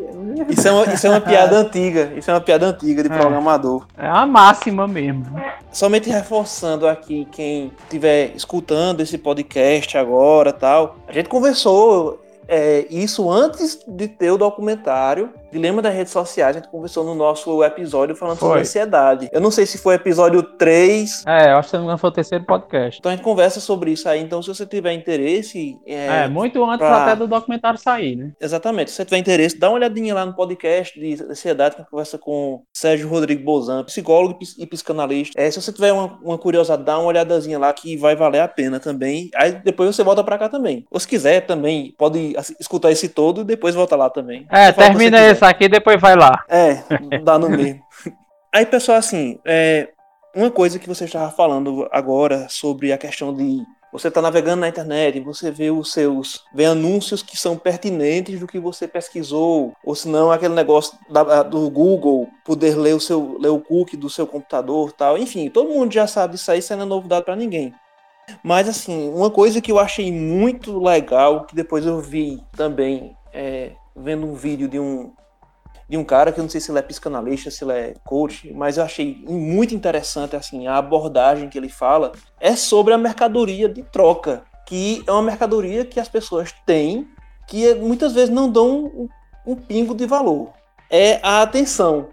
Isso 0.50 0.68
é 0.68 0.72
uma, 0.72 0.94
isso 0.94 1.08
é 1.08 1.10
uma 1.10 1.22
piada 1.22 1.58
antiga. 1.58 2.12
Isso 2.16 2.30
é 2.30 2.34
uma 2.34 2.42
piada 2.42 2.68
antiga 2.68 3.04
de 3.04 3.12
é. 3.12 3.18
programador. 3.18 3.88
É 3.98 4.06
a 4.06 4.26
máxima 4.26 4.88
mesmo. 4.88 5.26
Somente 5.72 6.10
reforçando 6.10 6.88
aqui 6.88 7.26
quem 7.32 7.72
estiver 7.84 8.36
escutando 8.36 9.00
esse 9.00 9.18
podcast 9.18 9.98
agora 9.98 10.52
tal. 10.52 10.98
A 11.08 11.14
gente 11.14 11.30
conversou 11.30 12.22
é, 12.48 12.86
isso 12.90 13.32
antes 13.32 13.80
de 13.88 14.08
ter 14.10 14.30
o 14.30 14.38
documentário 14.38 15.30
Dilema 15.52 15.82
das 15.82 15.94
redes 15.94 16.14
sociais, 16.14 16.56
a 16.56 16.60
gente 16.60 16.70
conversou 16.70 17.04
no 17.04 17.14
nosso 17.14 17.64
episódio 17.64 18.16
falando 18.16 18.38
foi. 18.38 18.48
sobre 18.48 18.62
ansiedade. 18.62 19.30
Eu 19.32 19.42
não 19.42 19.52
sei 19.52 19.66
se 19.66 19.78
foi 19.78 19.96
episódio 19.96 20.42
3. 20.42 21.26
É, 21.28 21.52
eu 21.52 21.58
acho 21.58 21.72
que 21.72 21.78
não 21.78 21.98
foi 21.98 22.10
o 22.10 22.14
terceiro 22.14 22.46
podcast. 22.46 23.00
Então 23.00 23.12
a 23.12 23.16
gente 23.16 23.24
conversa 23.24 23.60
sobre 23.60 23.92
isso 23.92 24.08
aí. 24.08 24.22
Então, 24.22 24.42
se 24.42 24.48
você 24.48 24.66
tiver 24.66 24.94
interesse. 24.94 25.78
É, 25.86 26.24
é 26.24 26.28
muito 26.30 26.64
antes 26.64 26.80
pra... 26.80 27.04
até 27.04 27.16
do 27.16 27.28
documentário 27.28 27.78
sair, 27.78 28.16
né? 28.16 28.32
Exatamente. 28.40 28.92
Se 28.92 28.98
você 28.98 29.06
tiver 29.06 29.18
interesse, 29.18 29.60
dá 29.60 29.70
uma 29.70 29.76
olhadinha 29.76 30.14
lá 30.14 30.26
no 30.26 30.34
podcast 30.34 30.98
de 30.98 31.22
ansiedade, 31.24 31.76
que 31.76 31.82
a 31.82 31.84
gente 31.84 31.92
conversa 31.92 32.18
com 32.18 32.64
Sérgio 32.74 33.10
Rodrigo 33.10 33.44
Bozan, 33.44 33.84
psicólogo 33.84 34.40
e 34.58 34.66
psicanalista. 34.66 35.40
É, 35.40 35.52
se 35.52 35.62
você 35.62 35.74
tiver 35.74 35.92
uma, 35.92 36.18
uma 36.24 36.38
curiosidade, 36.38 36.84
dá 36.84 36.98
uma 36.98 37.08
olhadazinha 37.08 37.60
lá 37.60 37.74
que 37.74 37.98
vai 37.98 38.16
valer 38.16 38.40
a 38.40 38.48
pena 38.48 38.80
também. 38.80 39.30
Aí 39.36 39.52
depois 39.52 39.94
você 39.94 40.04
volta 40.04 40.24
pra 40.24 40.38
cá 40.38 40.48
também. 40.48 40.86
Ou 40.90 41.00
se 41.00 41.08
quiser 41.08 41.42
também, 41.42 41.94
pode 41.98 42.36
escutar 42.60 42.90
esse 42.92 43.10
todo 43.10 43.42
e 43.42 43.44
depois 43.44 43.76
volta 43.76 43.98
lá 43.98 44.10
também. 44.10 44.46
É, 44.50 44.72
termina 44.72 45.20
esse 45.28 45.41
começar 45.42 45.50
aqui 45.50 45.66
e 45.66 45.70
depois 45.70 46.00
vai 46.00 46.16
lá. 46.16 46.44
É, 46.48 46.84
dá 47.24 47.40
no 47.40 47.50
meio. 47.50 47.82
Aí, 48.54 48.66
pessoal, 48.66 48.98
assim, 48.98 49.40
é, 49.46 49.90
uma 50.36 50.52
coisa 50.52 50.78
que 50.78 50.88
você 50.88 51.06
estava 51.06 51.32
falando 51.32 51.88
agora 51.92 52.48
sobre 52.50 52.94
a 52.94 52.98
questão 52.98 53.34
de 53.34 53.64
você 53.92 54.08
está 54.08 54.22
navegando 54.22 54.62
na 54.62 54.70
internet 54.70 55.20
você 55.20 55.52
vê 55.52 55.70
os 55.70 55.92
seus 55.92 56.46
vê 56.54 56.64
anúncios 56.64 57.22
que 57.22 57.36
são 57.36 57.58
pertinentes 57.58 58.40
do 58.40 58.48
que 58.48 58.58
você 58.58 58.88
pesquisou, 58.88 59.74
ou 59.84 59.96
se 59.96 60.08
não 60.08 60.32
aquele 60.32 60.54
negócio 60.54 60.98
da, 61.10 61.44
do 61.44 61.70
Google 61.70 62.30
poder 62.46 62.78
ler 62.78 62.96
o 62.96 63.02
seu 63.02 63.38
ler 63.38 63.50
o 63.50 63.60
cookie 63.60 63.98
do 63.98 64.10
seu 64.10 64.26
computador, 64.26 64.94
tal. 64.94 65.18
Enfim, 65.18 65.50
todo 65.50 65.74
mundo 65.74 65.94
já 65.94 66.08
sabe 66.08 66.36
disso 66.36 66.52
aí, 66.52 66.60
isso 66.60 66.74
não 66.76 66.84
é 66.84 66.86
novidade 66.86 67.26
para 67.26 67.36
ninguém. 67.36 67.74
Mas 68.44 68.70
assim, 68.70 69.10
uma 69.10 69.30
coisa 69.30 69.60
que 69.60 69.72
eu 69.72 69.80
achei 69.80 70.12
muito 70.12 70.80
legal, 70.80 71.46
que 71.46 71.56
depois 71.56 71.86
eu 71.86 72.00
vi 72.00 72.42
também 72.54 73.14
é, 73.34 73.72
vendo 73.94 74.26
um 74.26 74.36
vídeo 74.36 74.70
de 74.70 74.80
um 74.80 75.12
de 75.92 75.98
um 75.98 76.06
cara 76.06 76.32
que 76.32 76.40
eu 76.40 76.44
não 76.44 76.50
sei 76.50 76.62
se 76.62 76.72
ele 76.72 76.80
é 76.80 76.82
psicanalista, 76.82 77.52
se 77.52 77.66
ele 77.66 77.74
é 77.74 77.94
coach, 78.06 78.50
mas 78.54 78.78
eu 78.78 78.84
achei 78.86 79.26
muito 79.28 79.76
interessante 79.76 80.38
assim 80.38 80.66
a 80.66 80.78
abordagem 80.78 81.50
que 81.50 81.58
ele 81.58 81.68
fala 81.68 82.14
é 82.40 82.56
sobre 82.56 82.94
a 82.94 82.98
mercadoria 82.98 83.68
de 83.68 83.84
troca, 83.84 84.42
que 84.66 85.04
é 85.06 85.12
uma 85.12 85.22
mercadoria 85.22 85.84
que 85.84 86.00
as 86.00 86.08
pessoas 86.08 86.56
têm 86.66 87.10
que 87.46 87.76
muitas 87.76 88.14
vezes 88.14 88.30
não 88.30 88.50
dão 88.50 88.86
um, 88.86 89.10
um 89.46 89.54
pingo 89.54 89.94
de 89.94 90.06
valor. 90.06 90.54
É 90.90 91.20
a 91.22 91.42
atenção. 91.42 92.08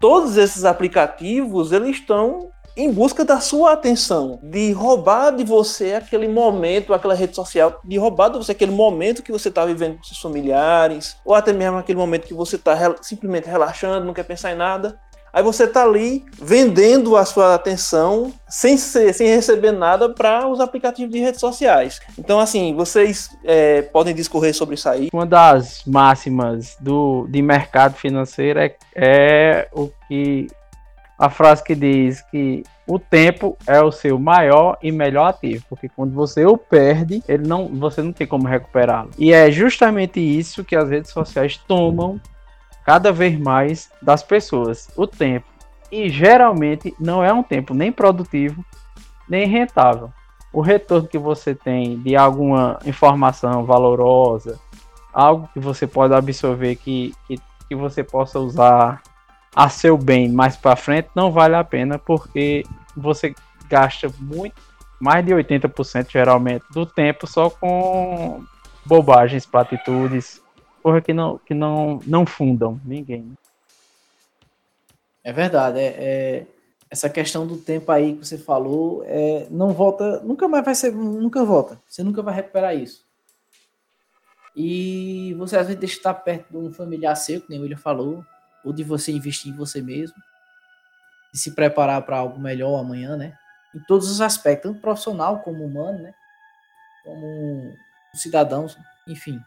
Todos 0.00 0.36
esses 0.36 0.64
aplicativos 0.64 1.70
eles 1.70 1.98
estão 1.98 2.50
em 2.76 2.90
busca 2.90 3.24
da 3.24 3.40
sua 3.40 3.72
atenção, 3.72 4.38
de 4.42 4.72
roubar 4.72 5.30
de 5.30 5.44
você 5.44 5.94
aquele 5.94 6.28
momento, 6.28 6.94
aquela 6.94 7.14
rede 7.14 7.34
social, 7.34 7.80
de 7.84 7.98
roubar 7.98 8.30
de 8.30 8.38
você 8.38 8.52
aquele 8.52 8.72
momento 8.72 9.22
que 9.22 9.32
você 9.32 9.48
está 9.48 9.64
vivendo 9.64 9.98
com 9.98 10.04
seus 10.04 10.20
familiares, 10.20 11.16
ou 11.24 11.34
até 11.34 11.52
mesmo 11.52 11.78
aquele 11.78 11.98
momento 11.98 12.26
que 12.26 12.34
você 12.34 12.56
está 12.56 12.94
simplesmente 13.02 13.48
relaxando, 13.48 14.06
não 14.06 14.14
quer 14.14 14.24
pensar 14.24 14.52
em 14.52 14.56
nada. 14.56 14.98
Aí 15.32 15.42
você 15.42 15.64
está 15.64 15.82
ali 15.82 16.22
vendendo 16.34 17.16
a 17.16 17.24
sua 17.24 17.54
atenção 17.54 18.30
sem, 18.46 18.76
ser, 18.76 19.14
sem 19.14 19.28
receber 19.28 19.72
nada 19.72 20.12
para 20.12 20.46
os 20.46 20.60
aplicativos 20.60 21.10
de 21.10 21.20
redes 21.20 21.40
sociais. 21.40 22.02
Então, 22.18 22.38
assim, 22.38 22.74
vocês 22.74 23.30
é, 23.42 23.80
podem 23.80 24.14
discorrer 24.14 24.54
sobre 24.54 24.74
isso 24.74 24.86
aí. 24.90 25.08
Uma 25.10 25.24
das 25.24 25.84
máximas 25.86 26.76
do, 26.78 27.26
de 27.30 27.40
mercado 27.40 27.94
financeiro 27.94 28.60
é, 28.60 28.76
é 28.94 29.68
o 29.72 29.90
que 30.06 30.48
a 31.18 31.30
frase 31.30 31.62
que 31.62 31.74
diz 31.74 32.20
que 32.22 32.62
o 32.86 32.98
tempo 32.98 33.56
é 33.66 33.80
o 33.80 33.92
seu 33.92 34.18
maior 34.18 34.76
e 34.82 34.90
melhor 34.90 35.28
ativo, 35.28 35.64
porque 35.68 35.88
quando 35.88 36.12
você 36.12 36.44
o 36.44 36.56
perde, 36.56 37.22
ele 37.28 37.46
não, 37.46 37.68
você 37.68 38.02
não 38.02 38.12
tem 38.12 38.26
como 38.26 38.48
recuperá-lo. 38.48 39.10
E 39.16 39.32
é 39.32 39.50
justamente 39.50 40.20
isso 40.20 40.64
que 40.64 40.74
as 40.74 40.90
redes 40.90 41.10
sociais 41.10 41.56
tomam 41.56 42.20
cada 42.84 43.12
vez 43.12 43.38
mais 43.38 43.90
das 44.00 44.22
pessoas, 44.22 44.90
o 44.96 45.06
tempo. 45.06 45.46
E 45.90 46.08
geralmente 46.08 46.94
não 46.98 47.22
é 47.22 47.32
um 47.32 47.42
tempo 47.42 47.72
nem 47.74 47.92
produtivo, 47.92 48.64
nem 49.28 49.46
rentável. 49.46 50.12
O 50.52 50.60
retorno 50.60 51.08
que 51.08 51.18
você 51.18 51.54
tem 51.54 51.98
de 52.00 52.16
alguma 52.16 52.78
informação 52.84 53.64
valorosa, 53.64 54.58
algo 55.12 55.48
que 55.52 55.60
você 55.60 55.86
pode 55.86 56.14
absorver 56.14 56.76
que, 56.76 57.14
que, 57.26 57.36
que 57.68 57.74
você 57.74 58.02
possa 58.02 58.38
usar 58.40 59.02
a 59.54 59.68
seu 59.68 59.96
bem 59.96 60.28
mais 60.30 60.56
para 60.56 60.76
frente, 60.76 61.10
não 61.14 61.30
vale 61.30 61.54
a 61.54 61.64
pena 61.64 61.98
porque 61.98 62.64
você 62.96 63.34
gasta 63.68 64.12
muito, 64.18 64.60
mais 65.00 65.24
de 65.24 65.32
80% 65.32 66.10
geralmente 66.10 66.64
do 66.70 66.86
tempo 66.86 67.26
só 67.26 67.50
com 67.50 68.44
bobagens, 68.84 69.46
platitudes, 69.46 70.42
porra 70.82 71.00
que 71.00 71.12
não, 71.12 71.38
que 71.38 71.54
não, 71.54 72.00
não 72.06 72.26
fundam 72.26 72.80
ninguém. 72.84 73.32
É 75.24 75.32
verdade, 75.32 75.78
é, 75.78 75.94
é, 75.98 76.46
essa 76.90 77.08
questão 77.08 77.46
do 77.46 77.56
tempo 77.56 77.92
aí 77.92 78.14
que 78.14 78.26
você 78.26 78.36
falou, 78.36 79.04
é, 79.06 79.46
não 79.50 79.72
volta, 79.72 80.20
nunca 80.20 80.48
mais 80.48 80.64
vai 80.64 80.74
ser, 80.74 80.92
nunca 80.92 81.44
volta, 81.44 81.80
você 81.86 82.02
nunca 82.02 82.22
vai 82.22 82.34
recuperar 82.34 82.76
isso. 82.76 83.04
E 84.54 85.34
você 85.38 85.56
às 85.56 85.66
vezes 85.66 85.80
deixa 85.80 85.94
de 85.94 86.00
estar 86.00 86.14
perto 86.14 86.50
de 86.50 86.56
um 86.56 86.72
familiar 86.72 87.14
seu, 87.14 87.40
que 87.40 87.48
nem 87.48 87.58
o 87.58 87.62
William 87.62 87.78
falou, 87.78 88.24
ou 88.64 88.72
de 88.72 88.82
você 88.82 89.12
investir 89.12 89.52
em 89.52 89.56
você 89.56 89.80
mesmo, 89.80 90.16
e 91.32 91.38
se 91.38 91.52
preparar 91.52 92.02
para 92.02 92.18
algo 92.18 92.38
melhor 92.38 92.78
amanhã, 92.78 93.16
né? 93.16 93.36
Em 93.74 93.80
todos 93.80 94.10
os 94.10 94.20
aspectos, 94.20 94.70
tanto 94.70 94.80
profissional 94.80 95.40
como 95.40 95.64
humano, 95.64 95.98
né? 95.98 96.12
Como 97.04 97.26
um 97.26 97.76
cidadão, 98.14 98.66
enfim. 99.06 99.40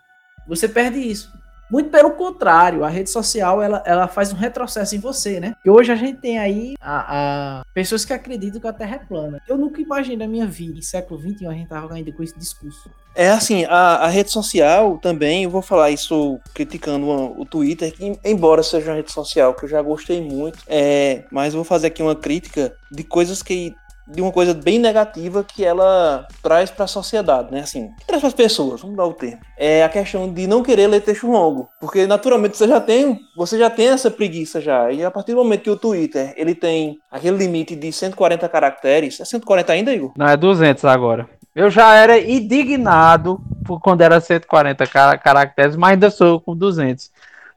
Você 0.48 0.68
perde 0.68 1.00
isso. 1.00 1.32
Muito 1.70 1.90
pelo 1.90 2.12
contrário, 2.12 2.84
a 2.84 2.90
rede 2.90 3.10
social 3.10 3.62
ela, 3.62 3.82
ela 3.86 4.08
faz 4.08 4.32
um 4.32 4.36
retrocesso 4.36 4.96
em 4.96 5.00
você, 5.00 5.40
né? 5.40 5.56
E 5.66 5.70
hoje 5.70 5.92
a 5.92 5.96
gente 5.96 6.20
tem 6.20 6.38
aí 6.38 6.76
a, 6.80 7.60
a 7.60 7.66
pessoas 7.74 8.06
que 8.06 8.14
acreditam 8.14 8.62
que 8.62 8.68
a 8.68 8.74
Terra 8.74 8.96
é 8.96 9.00
plana. 9.00 9.42
Eu 9.48 9.58
nunca 9.58 9.82
imaginei 9.82 10.18
na 10.18 10.28
minha 10.28 10.46
vida, 10.46 10.78
em 10.78 10.82
século 10.82 11.20
XXI, 11.20 11.48
a 11.48 11.54
gente 11.54 11.68
tava 11.68 11.94
ainda 11.94 12.12
com 12.12 12.22
esse 12.22 12.38
discurso. 12.38 12.90
É 13.16 13.30
assim, 13.30 13.64
a, 13.66 13.96
a 13.96 14.08
rede 14.08 14.30
social 14.30 14.98
também, 14.98 15.46
eu 15.46 15.50
vou 15.50 15.62
falar 15.62 15.90
isso 15.90 16.38
criticando 16.54 17.08
o 17.08 17.46
Twitter, 17.46 17.94
que 17.94 18.20
embora 18.24 18.62
seja 18.62 18.92
uma 18.92 18.98
rede 18.98 19.12
social 19.12 19.54
que 19.54 19.64
eu 19.64 19.70
já 19.70 19.82
gostei 19.82 20.22
muito, 20.22 20.60
é, 20.68 21.24
mas 21.32 21.54
vou 21.54 21.64
fazer 21.64 21.88
aqui 21.88 22.04
uma 22.04 22.16
crítica 22.16 22.76
de 22.92 23.04
coisas 23.04 23.42
que 23.42 23.74
de 24.08 24.22
uma 24.22 24.32
coisa 24.32 24.54
bem 24.54 24.80
negativa 24.80 25.44
que 25.44 25.66
ela 25.66 26.28
traz 26.42 26.70
para 26.70 26.86
a 26.86 26.88
sociedade, 26.88 27.52
né? 27.52 27.62
Assim, 27.62 27.90
que 28.00 28.06
traz 28.06 28.22
para 28.22 28.28
as 28.28 28.34
pessoas, 28.34 28.82
vamos 28.82 28.96
dar 28.96 29.06
o 29.06 29.14
termo. 29.14 29.40
É 29.58 29.84
a 29.84 29.90
questão 29.90 30.32
de 30.32 30.46
não 30.46 30.62
querer 30.62 30.88
ler 30.88 31.02
texto 31.02 31.28
longo, 31.28 31.68
porque 31.80 32.06
naturalmente 32.06 32.58
você 32.58 32.68
já 32.68 32.80
tem, 32.80 33.20
você 33.36 33.58
já 33.58 33.70
tem 33.70 33.88
essa 33.88 34.12
preguiça 34.12 34.62
já. 34.62 34.92
E 34.92 35.04
a 35.04 35.10
partir 35.10 35.32
do 35.32 35.44
momento 35.44 35.64
que 35.64 35.70
o 35.70 35.78
Twitter, 35.78 36.34
ele 36.38 36.54
tem 36.54 37.00
aquele 37.12 37.38
limite 37.38 37.76
de 37.76 37.92
140 37.92 38.48
caracteres, 38.48 39.20
é 39.20 39.26
140 39.26 39.74
ainda, 39.74 39.94
Igor? 39.94 40.12
Não, 40.16 40.28
é 40.28 40.38
200 40.38 40.86
agora. 40.86 41.28
Eu 41.56 41.70
já 41.70 41.96
era 41.96 42.20
indignado 42.20 43.42
por 43.66 43.80
quando 43.80 44.02
era 44.02 44.20
140 44.20 44.86
caracteres, 45.18 45.76
mas 45.76 45.92
ainda 45.92 46.10
sou 46.12 46.40
com 46.40 46.56
200. 46.56 47.10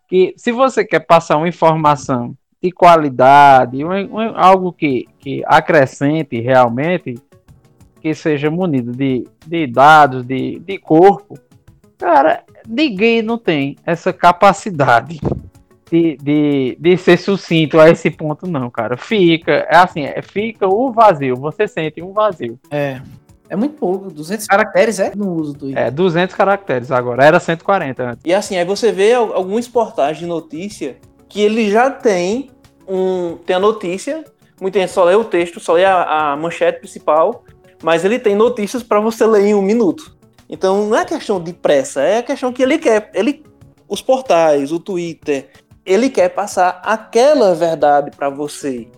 Que 0.09 0.33
se 0.37 0.53
você 0.53 0.85
quer 0.85 1.01
passar 1.01 1.37
uma 1.37 1.49
informação 1.49 2.35
de 2.63 2.73
qualidade, 2.73 3.85
um, 3.85 3.91
um, 3.91 4.37
algo 4.37 4.73
que, 4.73 5.07
que 5.19 5.43
acrescente 5.47 6.41
realmente, 6.41 7.15
que 8.01 8.15
seja 8.15 8.51
munido 8.51 8.93
de, 8.93 9.27
de 9.47 9.67
dados, 9.67 10.25
de, 10.25 10.59
de 10.59 10.79
corpo, 10.79 11.39
cara, 11.97 12.43
ninguém 12.67 13.23
não 13.23 13.39
tem 13.39 13.77
essa 13.85 14.13
capacidade 14.13 15.21
de, 15.91 16.17
de, 16.17 16.77
de 16.79 16.97
ser 16.97 17.17
sucinto 17.17 17.81
a 17.81 17.89
esse 17.91 18.11
ponto, 18.11 18.47
não, 18.47 18.71
cara. 18.71 18.97
Fica, 18.97 19.53
é 19.53 19.77
assim, 19.77 20.05
é, 20.05 20.21
fica 20.21 20.67
o 20.67 20.93
vazio, 20.93 21.37
você 21.37 21.67
sente 21.67 22.03
um 22.03 22.13
vazio. 22.13 22.59
É. 22.71 23.01
É 23.51 23.57
muito 23.57 23.77
pouco, 23.77 24.11
200 24.11 24.47
caracteres 24.47 25.01
é 25.01 25.13
no 25.17 25.33
uso 25.33 25.55
do 25.55 25.79
É, 25.79 25.91
200 25.91 26.37
caracteres 26.37 26.91
agora, 26.91 27.25
era 27.25 27.41
140 27.41 28.03
antes. 28.03 28.21
E 28.23 28.35
assim, 28.35 28.59
aí 28.59 28.65
você 28.65 28.93
vê 28.93 29.15
alguns 29.15 29.67
portais 29.67 30.19
de 30.19 30.27
notícia 30.27 30.97
que 31.29 31.41
ele 31.41 31.71
já 31.71 31.91
tem 31.91 32.51
um 32.87 33.37
tem 33.45 33.57
a 33.57 33.59
notícia, 33.59 34.25
muita 34.61 34.79
gente 34.81 34.93
só 34.93 35.05
lê 35.05 35.15
o 35.15 35.25
texto, 35.25 35.61
só 35.61 35.75
lê 35.75 35.85
a, 35.85 36.33
a 36.33 36.37
manchete 36.37 36.81
principal, 36.81 37.45
mas 37.83 38.05
ele 38.05 38.19
tem 38.19 38.35
notícias 38.35 38.83
para 38.83 39.01
você 39.01 39.27
ler 39.27 39.47
em 39.47 39.55
um 39.55 39.63
minuto. 39.63 40.17
Então 40.49 40.87
não 40.87 40.97
é 40.97 41.05
questão 41.05 41.41
de 41.43 41.53
pressa, 41.53 42.01
é 42.01 42.19
a 42.19 42.23
questão 42.23 42.53
que 42.53 42.63
ele 42.63 42.79
quer, 42.79 43.11
ele 43.15 43.45
os 43.87 44.03
portais, 44.03 44.73
o 44.73 44.79
Twitter, 44.79 45.51
ele 45.85 46.11
quer 46.11 46.31
passar 46.31 46.81
aquela 46.85 47.55
verdade 47.55 48.11
para 48.11 48.29
você. 48.29 48.89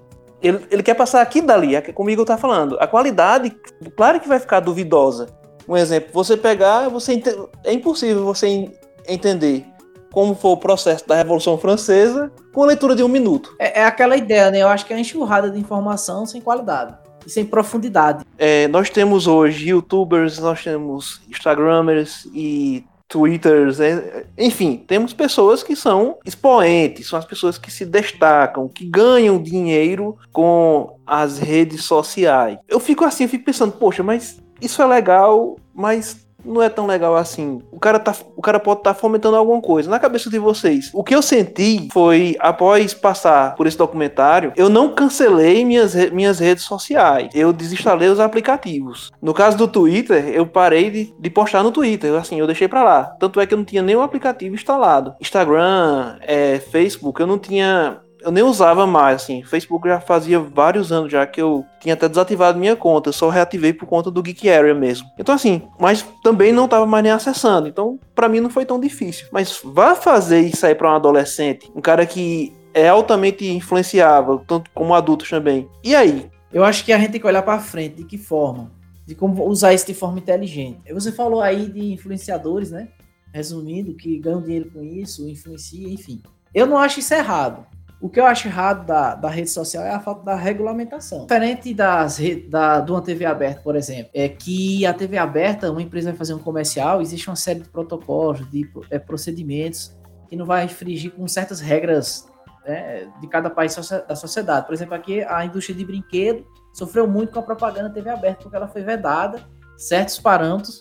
Ele, 0.42 0.66
ele 0.70 0.82
quer 0.82 0.94
passar 0.94 1.20
aqui 1.20 1.40
dali, 1.40 1.76
é 1.76 1.80
comigo 1.80 2.22
eu 2.22 2.26
tá 2.26 2.36
falando. 2.36 2.76
A 2.80 2.86
qualidade, 2.86 3.54
claro 3.96 4.18
que 4.18 4.28
vai 4.28 4.40
ficar 4.40 4.60
duvidosa. 4.60 5.26
Um 5.68 5.76
exemplo, 5.76 6.10
você 6.12 6.36
pegar, 6.36 6.88
você 6.88 7.22
é 7.64 7.72
impossível 7.72 8.24
você 8.24 8.68
entender 9.06 9.66
como 10.12 10.34
foi 10.34 10.50
o 10.52 10.56
processo 10.56 11.06
da 11.06 11.14
Revolução 11.14 11.56
Francesa 11.58 12.30
com 12.52 12.62
a 12.62 12.66
leitura 12.66 12.94
de 12.94 13.02
um 13.02 13.08
minuto. 13.08 13.54
É, 13.58 13.80
é 13.80 13.84
aquela 13.84 14.16
ideia, 14.16 14.50
né? 14.50 14.62
Eu 14.62 14.68
acho 14.68 14.84
que 14.84 14.92
é 14.92 14.96
uma 14.96 15.00
enxurrada 15.00 15.50
de 15.50 15.58
informação 15.58 16.26
sem 16.26 16.40
qualidade 16.40 16.94
e 17.26 17.30
sem 17.30 17.44
profundidade. 17.44 18.24
É, 18.38 18.68
nós 18.68 18.90
temos 18.90 19.26
hoje 19.26 19.70
youtubers, 19.70 20.38
nós 20.38 20.62
temos 20.62 21.20
instagramers 21.28 22.26
e 22.34 22.84
twitters, 23.10 23.80
é, 23.80 24.24
enfim, 24.38 24.84
temos 24.86 25.12
pessoas 25.12 25.64
que 25.64 25.74
são 25.74 26.18
expoentes, 26.24 27.08
são 27.08 27.18
as 27.18 27.24
pessoas 27.24 27.58
que 27.58 27.70
se 27.70 27.84
destacam, 27.84 28.68
que 28.68 28.84
ganham 28.84 29.42
dinheiro 29.42 30.16
com 30.32 30.96
as 31.04 31.38
redes 31.38 31.84
sociais. 31.84 32.56
Eu 32.68 32.78
fico 32.78 33.04
assim, 33.04 33.24
eu 33.24 33.28
fico 33.28 33.44
pensando, 33.44 33.72
poxa, 33.72 34.02
mas 34.02 34.40
isso 34.60 34.80
é 34.80 34.86
legal, 34.86 35.56
mas 35.74 36.24
não 36.44 36.62
é 36.62 36.68
tão 36.68 36.86
legal 36.86 37.16
assim. 37.16 37.62
O 37.70 37.78
cara, 37.78 37.98
tá, 37.98 38.14
o 38.36 38.42
cara 38.42 38.58
pode 38.58 38.80
estar 38.80 38.94
tá 38.94 39.00
fomentando 39.00 39.36
alguma 39.36 39.60
coisa. 39.60 39.90
Na 39.90 39.98
cabeça 39.98 40.30
de 40.30 40.38
vocês, 40.38 40.90
o 40.92 41.04
que 41.04 41.14
eu 41.14 41.22
senti 41.22 41.88
foi, 41.92 42.36
após 42.38 42.94
passar 42.94 43.54
por 43.54 43.66
esse 43.66 43.76
documentário, 43.76 44.52
eu 44.56 44.68
não 44.68 44.94
cancelei 44.94 45.64
minhas, 45.64 45.94
minhas 46.10 46.38
redes 46.38 46.64
sociais. 46.64 47.30
Eu 47.34 47.52
desinstalei 47.52 48.08
os 48.08 48.20
aplicativos. 48.20 49.10
No 49.20 49.34
caso 49.34 49.56
do 49.56 49.68
Twitter, 49.68 50.28
eu 50.28 50.46
parei 50.46 50.90
de, 50.90 51.14
de 51.18 51.30
postar 51.30 51.62
no 51.62 51.72
Twitter. 51.72 52.14
Assim, 52.14 52.38
eu 52.38 52.46
deixei 52.46 52.68
pra 52.68 52.82
lá. 52.82 53.04
Tanto 53.18 53.40
é 53.40 53.46
que 53.46 53.54
eu 53.54 53.58
não 53.58 53.64
tinha 53.64 53.82
nenhum 53.82 54.02
aplicativo 54.02 54.54
instalado. 54.54 55.14
Instagram, 55.20 56.16
é, 56.20 56.58
Facebook, 56.58 57.20
eu 57.20 57.26
não 57.26 57.38
tinha 57.38 58.00
eu 58.22 58.30
nem 58.30 58.42
usava 58.42 58.86
mais, 58.86 59.22
assim. 59.22 59.42
Facebook 59.42 59.88
já 59.88 60.00
fazia 60.00 60.38
vários 60.38 60.92
anos 60.92 61.10
já 61.10 61.26
que 61.26 61.40
eu 61.40 61.64
tinha 61.80 61.94
até 61.94 62.08
desativado 62.08 62.58
minha 62.58 62.76
conta. 62.76 63.12
Só 63.12 63.28
reativei 63.28 63.72
por 63.72 63.86
conta 63.86 64.10
do 64.10 64.22
Geek 64.22 64.48
Area 64.48 64.74
mesmo. 64.74 65.08
Então, 65.18 65.34
assim, 65.34 65.62
mas 65.78 66.04
também 66.22 66.52
não 66.52 66.68
tava 66.68 66.86
mais 66.86 67.02
nem 67.02 67.12
acessando. 67.12 67.68
Então, 67.68 67.98
para 68.14 68.28
mim 68.28 68.40
não 68.40 68.50
foi 68.50 68.64
tão 68.64 68.78
difícil. 68.78 69.26
Mas 69.32 69.60
vá 69.64 69.94
fazer 69.94 70.40
isso 70.40 70.64
aí 70.66 70.74
pra 70.74 70.92
um 70.92 70.96
adolescente, 70.96 71.70
um 71.74 71.80
cara 71.80 72.04
que 72.06 72.52
é 72.72 72.88
altamente 72.88 73.46
influenciável, 73.46 74.42
tanto 74.46 74.70
como 74.72 74.94
adultos 74.94 75.28
também. 75.28 75.68
E 75.82 75.94
aí? 75.94 76.30
Eu 76.52 76.64
acho 76.64 76.84
que 76.84 76.92
a 76.92 76.98
gente 76.98 77.12
tem 77.12 77.20
que 77.20 77.26
olhar 77.26 77.42
para 77.42 77.58
frente, 77.58 77.96
de 77.96 78.04
que 78.04 78.18
forma? 78.18 78.70
De 79.06 79.14
como 79.14 79.44
usar 79.46 79.72
isso 79.72 79.86
de 79.86 79.94
forma 79.94 80.18
inteligente. 80.18 80.80
Você 80.92 81.12
falou 81.12 81.40
aí 81.40 81.68
de 81.68 81.92
influenciadores, 81.92 82.70
né? 82.70 82.88
Resumindo, 83.32 83.94
que 83.94 84.18
ganham 84.18 84.42
dinheiro 84.42 84.70
com 84.72 84.82
isso, 84.82 85.28
influencia, 85.28 85.88
enfim. 85.88 86.20
Eu 86.52 86.66
não 86.66 86.76
acho 86.76 86.98
isso 86.98 87.14
errado. 87.14 87.64
O 88.00 88.08
que 88.08 88.18
eu 88.18 88.24
acho 88.24 88.48
errado 88.48 88.86
da, 88.86 89.14
da 89.14 89.28
rede 89.28 89.50
social 89.50 89.84
é 89.84 89.90
a 89.90 90.00
falta 90.00 90.24
da 90.24 90.34
regulamentação. 90.34 91.22
Diferente 91.22 91.74
das 91.74 92.18
da, 92.48 92.80
de 92.80 92.90
uma 92.90 93.02
TV 93.02 93.26
aberta, 93.26 93.60
por 93.60 93.76
exemplo, 93.76 94.10
é 94.14 94.26
que 94.26 94.86
a 94.86 94.94
TV 94.94 95.18
aberta, 95.18 95.70
uma 95.70 95.82
empresa 95.82 96.10
vai 96.10 96.16
fazer 96.16 96.32
um 96.32 96.38
comercial, 96.38 97.02
existe 97.02 97.28
uma 97.28 97.36
série 97.36 97.60
de 97.60 97.68
protocolos, 97.68 98.48
de 98.50 98.66
é, 98.90 98.98
procedimentos 98.98 99.94
que 100.28 100.36
não 100.36 100.46
vai 100.46 100.64
infringir 100.64 101.12
com 101.12 101.28
certas 101.28 101.60
regras 101.60 102.26
né, 102.66 103.06
de 103.20 103.28
cada 103.28 103.50
país 103.50 103.76
da 104.08 104.16
sociedade. 104.16 104.64
Por 104.64 104.72
exemplo, 104.72 104.94
aqui 104.94 105.22
a 105.22 105.44
indústria 105.44 105.76
de 105.76 105.84
brinquedo 105.84 106.46
sofreu 106.72 107.06
muito 107.06 107.32
com 107.32 107.40
a 107.40 107.42
propaganda 107.42 107.90
TV 107.90 108.08
aberta, 108.08 108.42
porque 108.42 108.56
ela 108.56 108.68
foi 108.68 108.82
vedada 108.82 109.42
certos 109.76 110.18
parâmetros 110.18 110.80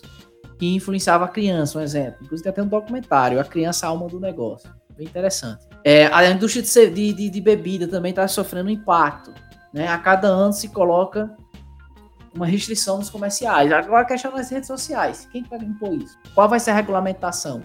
que 0.58 0.74
influenciavam 0.74 1.26
a 1.26 1.30
criança, 1.30 1.78
um 1.78 1.82
exemplo. 1.82 2.18
Inclusive 2.22 2.44
tem 2.44 2.50
até 2.50 2.62
um 2.62 2.68
documentário, 2.68 3.40
A 3.40 3.44
Criança 3.44 3.86
Alma 3.86 4.06
do 4.06 4.20
Negócio. 4.20 4.70
Bem 4.96 5.06
interessante. 5.06 5.69
É, 5.84 6.06
a 6.06 6.30
indústria 6.30 6.90
de, 6.90 7.12
de, 7.12 7.30
de 7.30 7.40
bebida 7.40 7.88
também 7.88 8.10
está 8.10 8.26
sofrendo 8.28 8.70
impacto. 8.70 9.32
Né? 9.72 9.88
A 9.88 9.98
cada 9.98 10.28
ano 10.28 10.52
se 10.52 10.68
coloca 10.68 11.34
uma 12.34 12.46
restrição 12.46 12.98
nos 12.98 13.10
comerciais. 13.10 13.72
Agora 13.72 14.02
a 14.02 14.04
questão 14.04 14.32
das 14.32 14.50
redes 14.50 14.66
sociais. 14.66 15.28
Quem 15.32 15.42
vai 15.44 15.58
impor 15.60 15.94
isso? 15.94 16.18
Qual 16.34 16.48
vai 16.48 16.60
ser 16.60 16.70
a 16.70 16.74
regulamentação? 16.74 17.62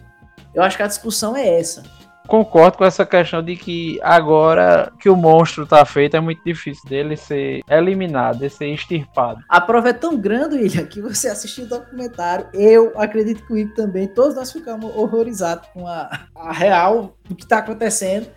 Eu 0.54 0.64
acho 0.64 0.78
que 0.78 0.84
a 0.84 0.88
discussão 0.88 1.36
é 1.36 1.60
essa 1.60 1.84
concordo 2.28 2.78
com 2.78 2.86
essa 2.86 3.06
questão 3.06 3.42
de 3.42 3.56
que 3.56 4.00
agora 4.02 4.92
que 5.00 5.10
o 5.10 5.16
monstro 5.16 5.66
tá 5.66 5.86
feito, 5.86 6.18
é 6.18 6.20
muito 6.20 6.44
difícil 6.44 6.88
dele 6.90 7.16
ser 7.16 7.62
eliminado, 7.70 8.40
de 8.40 8.50
ser 8.50 8.68
extirpado. 8.68 9.42
A 9.50 9.62
prova 9.62 9.90
é 9.90 9.94
tão 9.94 10.18
grande, 10.18 10.56
William, 10.56 10.86
que 10.86 11.02
você 11.02 11.28
assistiu 11.28 11.66
o 11.66 11.68
documentário, 11.68 12.48
eu 12.54 12.94
acredito 12.96 13.46
que 13.46 13.54
o 13.54 13.58
Ico 13.58 13.76
também, 13.76 14.08
todos 14.08 14.36
nós 14.36 14.52
ficamos 14.52 14.96
horrorizados 14.96 15.68
com 15.74 15.88
a, 15.88 16.10
a 16.36 16.52
real 16.52 17.16
do 17.28 17.36
que 17.36 17.48
tá 17.48 17.60
acontecendo 17.60 18.28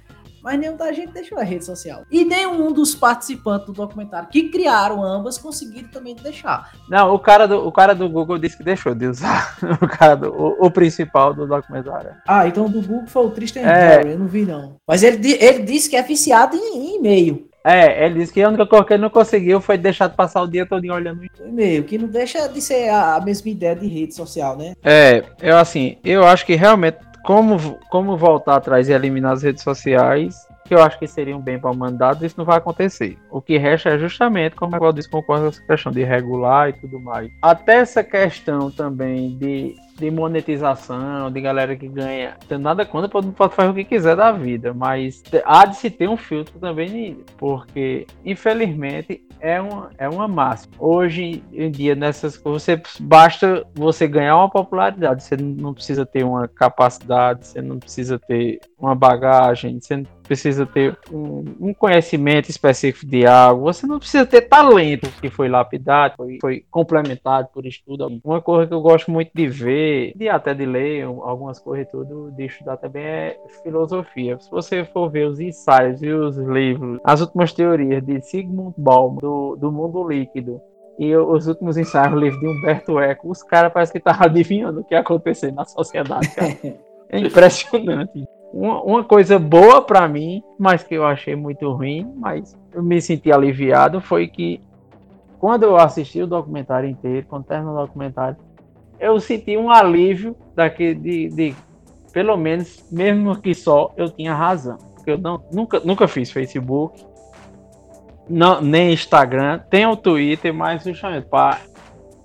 mas 0.42 0.59
nenhum 0.59 0.77
da 0.77 0.92
gente 0.92 1.12
deixou 1.12 1.38
a 1.38 1.42
rede 1.42 1.64
social. 1.64 2.05
E 2.11 2.24
nenhum 2.24 2.72
dos 2.72 2.94
participantes 2.94 3.66
do 3.66 3.72
documentário 3.72 4.29
que 4.29 4.48
criaram 4.48 5.03
ambas 5.03 5.38
conseguiram 5.38 5.88
também 5.88 6.14
deixar. 6.14 6.72
Não, 6.88 7.14
o 7.14 7.18
cara 7.18 7.46
do, 7.46 7.66
o 7.66 7.72
cara 7.72 7.94
do 7.94 8.09
Google 8.09 8.38
disse 8.38 8.57
que 8.57 8.64
deixou 8.64 8.94
de 8.94 9.07
usar. 9.07 9.57
O 9.81 9.87
cara 9.87 10.16
do, 10.16 10.33
o, 10.33 10.66
o 10.66 10.70
principal 10.70 11.33
do 11.33 11.46
documentário. 11.46 12.11
Ah, 12.27 12.46
então 12.46 12.66
o 12.66 12.68
do 12.68 12.81
Google 12.81 13.07
foi 13.07 13.27
o 13.27 13.31
Tristan 13.31 13.61
é. 13.61 13.96
Harry, 13.96 14.11
eu 14.12 14.18
não 14.18 14.27
vi 14.27 14.44
não. 14.44 14.77
Mas 14.87 15.03
ele, 15.03 15.33
ele 15.33 15.62
disse 15.62 15.88
que 15.88 15.96
é 15.96 16.03
viciado 16.03 16.57
em, 16.57 16.77
em 16.77 16.96
e-mail. 16.96 17.48
É, 17.64 18.07
ele 18.07 18.20
disse 18.20 18.33
que 18.33 18.40
a 18.40 18.48
única 18.48 18.66
coisa 18.66 18.85
que 18.85 18.94
ele 18.94 19.03
não 19.03 19.11
conseguiu 19.11 19.61
foi 19.61 19.77
deixar 19.77 20.07
de 20.09 20.16
passar 20.16 20.42
o 20.42 20.48
dia 20.48 20.64
todo 20.64 20.83
olhando 20.90 21.20
o 21.20 21.46
e-mail, 21.46 21.85
que 21.85 21.98
não 21.98 22.09
deixa 22.09 22.48
de 22.48 22.62
ser 22.62 22.88
a, 22.88 23.16
a 23.16 23.20
mesma 23.20 23.51
ideia 23.51 23.77
de 23.77 23.87
rede 23.87 24.14
social, 24.14 24.57
né? 24.57 24.74
É, 24.83 25.22
eu 25.42 25.59
assim, 25.59 25.98
eu 26.03 26.24
acho 26.24 26.46
que 26.46 26.55
realmente 26.55 26.96
como, 27.28 27.78
como 27.90 28.16
voltar 28.16 28.56
atrás 28.56 28.88
e 28.88 28.92
eliminar 28.94 29.34
as 29.34 29.42
redes 29.42 29.62
sociais, 29.62 30.48
que 30.64 30.72
eu 30.72 30.82
acho 30.82 30.98
que 30.98 31.06
seriam 31.06 31.38
bem 31.38 31.58
para 31.58 31.70
o 31.70 31.76
mandato, 31.76 32.24
isso 32.24 32.36
não 32.38 32.44
vai 32.46 32.56
acontecer. 32.56 33.18
O 33.30 33.42
que 33.42 33.58
resta 33.58 33.90
é 33.90 33.98
justamente, 33.98 34.56
como 34.56 34.74
a 34.74 34.92
disse, 34.92 35.10
concordo 35.10 35.42
com 35.42 35.48
essa 35.50 35.62
questão 35.62 35.92
de 35.92 36.02
regular 36.02 36.70
e 36.70 36.72
tudo 36.72 36.98
mais. 36.98 37.30
Até 37.42 37.80
essa 37.80 38.02
questão 38.02 38.70
também 38.70 39.36
de 39.36 39.76
de 39.98 40.11
monetização, 40.11 41.30
de 41.30 41.40
galera 41.40 41.76
que 41.76 41.88
ganha. 41.88 42.37
Tem 42.48 42.58
nada 42.58 42.87
contra, 42.87 43.08
pode, 43.08 43.30
pode 43.32 43.54
fazer 43.54 43.70
o 43.70 43.74
que 43.74 43.84
quiser 43.84 44.16
da 44.16 44.32
vida, 44.32 44.72
mas 44.72 45.22
há 45.44 45.66
de 45.66 45.76
se 45.76 45.90
ter 45.90 46.08
um 46.08 46.16
filtro 46.16 46.58
também 46.58 47.18
porque 47.37 48.06
infelizmente 48.24 49.26
é 49.40 49.61
uma, 49.61 49.90
é 49.98 50.08
uma 50.08 50.28
massa. 50.28 50.68
Hoje 50.78 51.42
em 51.52 51.70
dia, 51.70 51.94
nessas 51.94 52.37
você, 52.37 52.80
basta 53.00 53.66
você 53.74 54.06
ganhar 54.06 54.37
uma 54.37 54.50
popularidade, 54.50 55.22
você 55.22 55.37
não 55.37 55.74
precisa 55.74 56.04
ter 56.04 56.24
uma 56.24 56.48
capacidade, 56.48 57.46
você 57.46 57.62
não 57.62 57.78
precisa 57.78 58.18
ter 58.18 58.61
uma 58.78 58.94
bagagem, 58.94 59.80
você 59.80 59.96
não 59.96 60.06
precisa 60.28 60.66
ter 60.66 60.96
um, 61.11 61.44
um, 61.58 61.74
conhecimento 61.74 62.50
específico 62.50 63.06
de 63.06 63.26
algo, 63.26 63.62
você 63.62 63.87
não 63.87 63.98
precisa 63.98 64.26
ter 64.26 64.42
talento 64.42 65.11
que 65.22 65.30
foi 65.30 65.48
lapidado, 65.48 66.14
foi, 66.16 66.38
foi, 66.40 66.64
complementado 66.70 67.48
por 67.52 67.64
estudo. 67.64 68.20
Uma 68.22 68.42
coisa 68.42 68.66
que 68.66 68.74
eu 68.74 68.80
gosto 68.82 69.11
muito 69.11 69.30
de 69.34 69.46
ver, 69.48 69.88
de 70.14 70.29
até 70.29 70.55
de 70.55 70.66
ler 70.66 71.05
algumas 71.05 71.59
coisas 71.59 71.87
e 71.87 71.90
tudo, 71.90 72.31
de 72.33 72.46
estudar 72.46 72.77
também 72.77 73.05
é 73.05 73.37
filosofia. 73.62 74.38
Se 74.38 74.51
você 74.51 74.85
for 74.85 75.11
ver 75.11 75.27
os 75.27 75.40
ensaios 75.40 76.03
e 76.03 76.11
os 76.11 76.37
livros, 76.37 76.98
as 77.05 77.20
últimas 77.20 77.53
teorias 77.53 78.05
de 78.05 78.20
Sigmund 78.20 78.74
Bauman, 78.77 79.18
do, 79.18 79.57
do 79.57 79.72
mundo 79.72 80.07
líquido, 80.09 80.61
e 80.98 81.14
os 81.16 81.46
últimos 81.46 81.77
ensaios, 81.77 82.14
o 82.14 82.18
livro 82.18 82.40
de 82.40 82.48
Humberto 82.48 82.98
Eco, 82.98 83.31
os 83.31 83.42
caras 83.42 83.72
parecem 83.72 83.92
que 83.92 83.98
estavam 83.98 84.27
adivinhando 84.27 84.81
o 84.81 84.85
que 84.85 84.94
ia 84.94 85.01
acontecer 85.01 85.53
na 85.53 85.64
sociedade, 85.64 86.29
cara. 86.35 86.48
É 87.11 87.18
impressionante 87.20 88.29
uma, 88.53 88.83
uma 88.83 89.05
coisa 89.05 89.38
boa 89.38 89.83
para 89.83 90.09
mim, 90.09 90.42
mas 90.59 90.83
que 90.83 90.94
eu 90.94 91.05
achei 91.05 91.37
muito 91.37 91.70
ruim, 91.72 92.12
mas 92.16 92.59
eu 92.72 92.83
me 92.83 93.01
senti 93.01 93.31
aliviado, 93.33 94.01
foi 94.01 94.29
que 94.29 94.61
quando 95.38 95.62
eu 95.64 95.77
assisti 95.77 96.20
o 96.22 96.27
documentário 96.27 96.88
inteiro, 96.88 97.27
quando 97.29 97.44
terminou 97.44 97.74
o 97.74 97.87
documentário, 97.87 98.37
eu 99.00 99.18
senti 99.20 99.56
um 99.56 99.70
alívio 99.70 100.37
daqui 100.54 100.94
de, 100.94 101.28
de 101.28 101.54
pelo 102.12 102.37
menos, 102.37 102.84
mesmo 102.90 103.40
que 103.40 103.54
só 103.54 103.92
eu 103.96 104.11
tinha 104.11 104.34
razão. 104.34 104.78
Porque 104.94 105.12
eu 105.12 105.18
não, 105.18 105.42
nunca, 105.52 105.80
nunca 105.80 106.08
fiz 106.08 106.30
Facebook, 106.30 107.04
não, 108.28 108.61
nem 108.61 108.92
Instagram, 108.92 109.61
tem 109.70 109.87
o 109.87 109.96
Twitter, 109.96 110.52
mas 110.52 110.84
justamente 110.84 111.26
para 111.28 111.58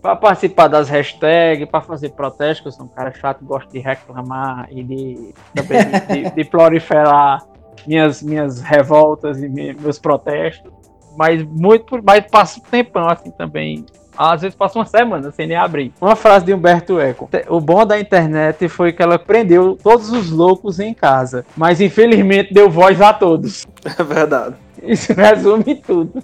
para 0.03 0.17
participar 0.17 0.67
das 0.67 0.89
hashtags, 0.89 1.65
para 1.69 1.79
fazer 1.79 2.09
protestos, 2.09 2.59
que 2.59 2.67
eu 2.67 2.71
sou 2.73 2.85
um 2.85 2.89
cara 2.89 3.13
chato, 3.13 3.45
gosto 3.45 3.71
de 3.71 3.79
reclamar 3.79 4.67
e 4.69 4.83
de, 4.83 5.33
de, 5.53 6.23
de, 6.25 6.29
de 6.35 6.43
proliferar 6.43 7.41
minhas, 7.87 8.21
minhas 8.21 8.59
revoltas 8.59 9.41
e 9.41 9.47
meus 9.47 9.97
protestos. 9.97 10.69
Mas 11.17 11.41
muito, 11.43 12.01
mas 12.03 12.29
passo 12.29 12.59
um 12.59 12.63
tempão 12.63 13.07
assim 13.07 13.31
também. 13.31 13.85
Às 14.17 14.41
vezes 14.41 14.55
passa 14.55 14.79
uma 14.79 14.85
semana 14.85 15.31
sem 15.31 15.47
nem 15.47 15.57
abrir. 15.57 15.91
Uma 15.99 16.15
frase 16.15 16.45
de 16.45 16.53
Humberto 16.53 16.99
Eco. 16.99 17.29
O 17.49 17.59
bom 17.59 17.85
da 17.85 17.99
internet 17.99 18.67
foi 18.69 18.93
que 18.93 19.01
ela 19.01 19.17
prendeu 19.17 19.77
todos 19.81 20.09
os 20.11 20.29
loucos 20.29 20.79
em 20.79 20.93
casa. 20.93 21.45
Mas 21.55 21.81
infelizmente 21.81 22.53
deu 22.53 22.69
voz 22.69 23.01
a 23.01 23.13
todos. 23.13 23.65
É 23.99 24.03
verdade. 24.03 24.55
Isso 24.81 25.13
resume 25.13 25.75
tudo. 25.75 26.23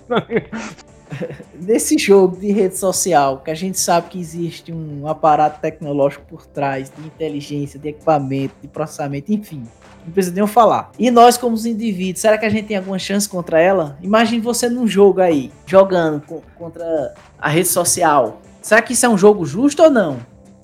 Nesse 1.60 1.98
jogo 1.98 2.38
de 2.38 2.52
rede 2.52 2.78
social, 2.78 3.40
que 3.44 3.50
a 3.50 3.56
gente 3.56 3.80
sabe 3.80 4.10
que 4.10 4.20
existe 4.20 4.72
um 4.72 5.08
aparato 5.08 5.60
tecnológico 5.60 6.26
por 6.26 6.46
trás, 6.46 6.92
de 6.96 7.06
inteligência, 7.06 7.80
de 7.80 7.90
equipamento, 7.90 8.54
de 8.62 8.68
processamento, 8.68 9.34
enfim. 9.34 9.64
Não 10.06 10.14
precisa 10.14 10.34
nem 10.34 10.42
eu 10.42 10.48
falar. 10.48 10.92
E 10.98 11.12
nós, 11.12 11.38
como 11.38 11.56
os 11.56 11.66
indivíduos, 11.66 12.22
será 12.22 12.38
que 12.38 12.46
a 12.46 12.50
gente 12.50 12.68
tem 12.68 12.78
alguma 12.78 12.98
chance 12.98 13.28
contra 13.28 13.60
ela? 13.60 13.98
Imagine 14.02 14.42
você 14.42 14.70
num 14.70 14.88
jogo 14.88 15.22
aí, 15.22 15.52
jogando 15.66 16.22
contra 16.58 17.14
a 17.38 17.50
rede 17.50 17.68
social. 17.68 18.42
Será 18.62 18.82
que 18.82 18.94
isso 18.94 19.06
é 19.06 19.10
um 19.10 19.18
jogo 19.18 19.46
justo 19.46 19.84
ou 19.84 19.90
não? 19.90 20.18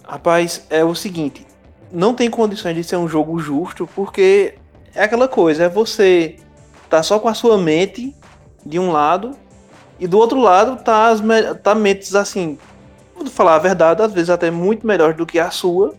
Rapaz, 0.04 0.66
é 0.70 0.84
o 0.84 0.96
seguinte: 0.96 1.46
não 1.92 2.14
tem 2.14 2.30
condições 2.30 2.76
de 2.76 2.84
ser 2.84 2.98
um 2.98 3.08
jogo 3.08 3.40
justo, 3.40 3.88
porque 3.96 4.56
é 4.94 5.04
aquela 5.04 5.28
coisa, 5.28 5.64
é 5.64 5.70
você 5.70 6.38
tá 6.90 7.02
só 7.04 7.20
com 7.20 7.28
a 7.28 7.34
sua 7.34 7.58
mente 7.58 8.16
de 8.66 8.80
um 8.80 8.92
lado 8.92 9.32
e 10.00 10.08
do 10.08 10.18
outro 10.18 10.40
lado 10.40 10.84
tá, 10.84 11.08
as 11.08 11.22
tá 11.64 11.74
mentes 11.74 12.16
assim, 12.16 12.58
vou 13.16 13.26
falar 13.28 13.56
a 13.56 13.60
verdade, 13.60 14.02
às 14.02 14.14
vezes 14.14 14.30
até 14.30 14.52
muito 14.52 14.86
melhor 14.86 15.14
do 15.14 15.26
que 15.26 15.40
a 15.40 15.50
sua. 15.50 15.94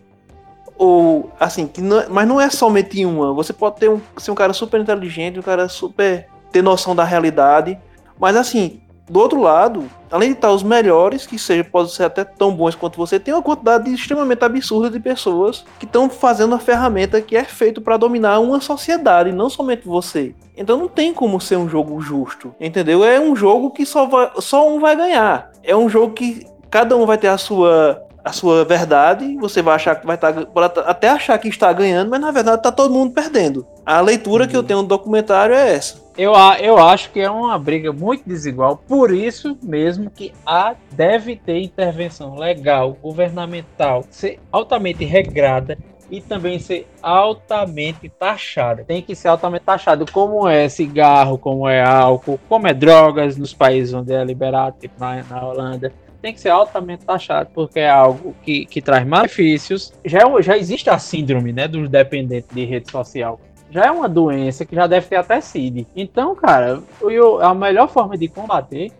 Ou 0.77 1.31
assim, 1.39 1.67
que 1.67 1.81
não, 1.81 1.99
é, 1.99 2.07
mas 2.07 2.27
não 2.27 2.39
é 2.39 2.49
somente 2.49 3.03
uma. 3.05 3.33
Você 3.33 3.51
pode 3.53 3.77
ter 3.77 3.89
um, 3.89 3.99
ser 4.17 4.31
um 4.31 4.35
cara 4.35 4.53
super 4.53 4.79
inteligente, 4.79 5.39
um 5.39 5.43
cara 5.43 5.67
super 5.67 6.27
ter 6.51 6.61
noção 6.61 6.95
da 6.95 7.03
realidade. 7.03 7.79
Mas 8.19 8.35
assim, 8.35 8.81
do 9.09 9.19
outro 9.19 9.41
lado, 9.41 9.85
além 10.11 10.31
de 10.31 10.35
estar 10.35 10.51
os 10.51 10.63
melhores, 10.63 11.25
que 11.25 11.39
seja, 11.39 11.63
podem 11.63 11.89
ser 11.89 12.03
até 12.03 12.25
tão 12.25 12.53
bons 12.53 12.75
quanto 12.75 12.97
você, 12.97 13.17
tem 13.17 13.33
uma 13.33 13.41
quantidade 13.41 13.91
extremamente 13.91 14.43
absurda 14.43 14.89
de 14.89 14.99
pessoas 14.99 15.65
que 15.79 15.85
estão 15.85 16.09
fazendo 16.09 16.53
a 16.53 16.59
ferramenta 16.59 17.21
que 17.21 17.35
é 17.35 17.45
feito 17.45 17.81
para 17.81 17.95
dominar 17.95 18.39
uma 18.39 18.59
sociedade, 18.59 19.31
não 19.31 19.49
somente 19.49 19.87
você. 19.87 20.35
Então 20.57 20.77
não 20.77 20.89
tem 20.89 21.13
como 21.13 21.39
ser 21.39 21.55
um 21.55 21.69
jogo 21.69 22.01
justo, 22.01 22.53
entendeu? 22.59 23.03
É 23.03 23.19
um 23.19 23.35
jogo 23.35 23.71
que 23.71 23.85
só, 23.85 24.05
vai, 24.05 24.29
só 24.39 24.67
um 24.67 24.79
vai 24.79 24.95
ganhar. 24.95 25.51
É 25.63 25.75
um 25.75 25.87
jogo 25.87 26.13
que 26.13 26.45
cada 26.69 26.97
um 26.97 27.05
vai 27.05 27.17
ter 27.17 27.27
a 27.27 27.37
sua 27.37 28.03
a 28.27 28.33
sua 28.33 28.65
verdade, 28.65 29.37
você 29.37 29.61
vai 29.61 29.75
achar 29.75 29.95
que 29.95 30.05
vai 30.05 30.15
estar 30.15 30.33
tá, 30.33 30.81
até 30.81 31.07
achar 31.07 31.37
que 31.39 31.47
está 31.47 31.71
ganhando, 31.71 32.09
mas 32.11 32.19
na 32.19 32.29
verdade 32.29 32.57
está 32.57 32.71
todo 32.71 32.93
mundo 32.93 33.13
perdendo. 33.13 33.65
A 33.85 34.01
leitura 34.01 34.43
uhum. 34.43 34.49
que 34.49 34.55
eu 34.55 34.59
uhum. 34.59 34.67
tenho 34.67 34.81
do 34.81 34.87
documentário 34.89 35.55
é 35.55 35.75
essa. 35.75 36.05
Eu, 36.17 36.33
eu 36.59 36.77
acho 36.77 37.11
que 37.11 37.21
é 37.21 37.29
uma 37.29 37.57
briga 37.57 37.93
muito 37.93 38.27
desigual, 38.27 38.75
por 38.85 39.13
isso 39.13 39.57
mesmo 39.63 40.09
que 40.09 40.33
há, 40.45 40.75
deve 40.91 41.37
ter 41.37 41.61
intervenção 41.61 42.35
legal, 42.35 42.97
governamental, 43.01 44.03
ser 44.09 44.39
altamente 44.51 45.05
regrada 45.05 45.77
e 46.11 46.19
também 46.19 46.59
ser 46.59 46.85
altamente 47.01 48.09
taxada. 48.09 48.83
Tem 48.83 49.01
que 49.01 49.15
ser 49.15 49.29
altamente 49.29 49.63
taxado, 49.63 50.05
como 50.11 50.47
é 50.47 50.67
cigarro, 50.67 51.37
como 51.37 51.67
é 51.67 51.81
álcool, 51.81 52.39
como 52.49 52.67
é 52.67 52.73
drogas 52.73 53.37
nos 53.37 53.53
países 53.53 53.93
onde 53.93 54.13
é 54.13 54.23
liberado, 54.23 54.75
tipo 54.79 54.95
na, 54.99 55.23
na 55.23 55.45
Holanda. 55.45 55.93
Tem 56.27 56.33
que 56.33 56.41
ser 56.41 56.49
altamente 56.49 57.05
taxado, 57.05 57.49
porque 57.53 57.79
é 57.79 57.89
algo 57.89 58.35
que, 58.43 58.65
que 58.65 58.81
traz 58.81 59.07
malefícios. 59.07 59.93
Já, 60.03 60.19
é 60.19 60.41
já 60.41 60.57
existe 60.57 60.89
a 60.89 60.99
síndrome 60.99 61.53
né, 61.53 61.69
dos 61.69 61.87
dependentes 61.87 62.53
de 62.53 62.65
rede 62.65 62.91
social 62.91 63.39
já 63.69 63.85
é 63.85 63.91
uma 63.91 64.07
doença 64.07 64.65
que 64.65 64.75
já 64.75 64.87
deve 64.87 65.07
ter 65.07 65.17
até 65.17 65.41
CID. 65.41 65.85
Então, 65.93 66.33
cara, 66.35 66.81
eu, 67.01 67.41
a 67.41 67.53
melhor 67.53 67.89
forma 67.89 68.17
de 68.17 68.27
combater 68.29 68.91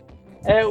é 0.44 0.62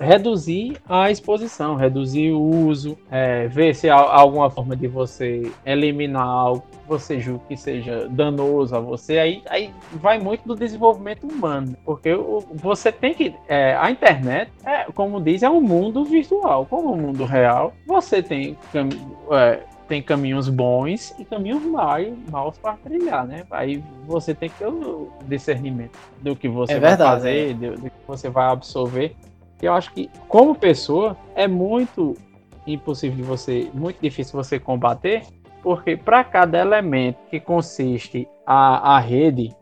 reduzir 0.00 0.76
a 0.88 1.10
exposição, 1.10 1.74
reduzir 1.74 2.32
o 2.32 2.40
uso, 2.40 2.98
é, 3.10 3.48
ver 3.48 3.74
se 3.74 3.88
há 3.88 3.96
alguma 3.96 4.50
forma 4.50 4.76
de 4.76 4.86
você 4.86 5.50
eliminar 5.64 6.26
algo 6.26 6.62
que 6.70 6.88
você 6.88 7.20
julga 7.20 7.44
que 7.48 7.56
seja 7.56 8.08
danoso 8.08 8.76
a 8.76 8.80
você. 8.80 9.18
Aí, 9.18 9.42
aí 9.48 9.74
vai 9.92 10.18
muito 10.18 10.46
do 10.46 10.54
desenvolvimento 10.54 11.26
humano, 11.26 11.76
porque 11.84 12.10
você 12.54 12.92
tem 12.92 13.14
que. 13.14 13.34
É, 13.48 13.76
a 13.76 13.90
internet, 13.90 14.50
é, 14.64 14.84
como 14.94 15.20
diz, 15.20 15.42
é 15.42 15.50
um 15.50 15.60
mundo 15.60 16.04
virtual. 16.04 16.66
Como 16.66 16.92
o 16.92 16.96
mundo 16.96 17.24
real, 17.24 17.72
você 17.86 18.22
tem. 18.22 18.56
Tem 19.88 20.02
caminhos 20.02 20.48
bons 20.48 21.14
e 21.18 21.24
caminhos 21.24 21.62
maus 22.30 22.58
para 22.58 22.74
trilhar, 22.74 23.26
né? 23.26 23.44
Aí 23.50 23.82
você 24.04 24.34
tem 24.34 24.48
que 24.48 24.58
ter 24.58 24.66
o 24.66 25.12
discernimento 25.26 25.96
do 26.20 26.34
que 26.34 26.48
você 26.48 26.74
é 26.74 26.80
vai 26.80 26.90
verdade, 26.90 27.10
fazer, 27.10 27.50
é. 27.50 27.54
do, 27.54 27.74
do, 27.74 27.90
que 27.90 28.06
você 28.06 28.28
vai 28.28 28.48
absorver. 28.48 29.14
E 29.62 29.66
eu 29.66 29.72
acho 29.72 29.92
que, 29.92 30.10
como 30.28 30.54
pessoa, 30.54 31.16
é 31.34 31.46
muito 31.46 32.14
impossível 32.66 33.16
de 33.16 33.22
você, 33.22 33.70
muito 33.72 33.98
difícil 34.00 34.32
você 34.32 34.58
combater, 34.58 35.22
porque 35.62 35.96
para 35.96 36.24
cada 36.24 36.58
elemento 36.58 37.18
que 37.30 37.38
consiste 37.38 38.28
a, 38.44 38.96
a 38.96 38.98
rede, 38.98 39.54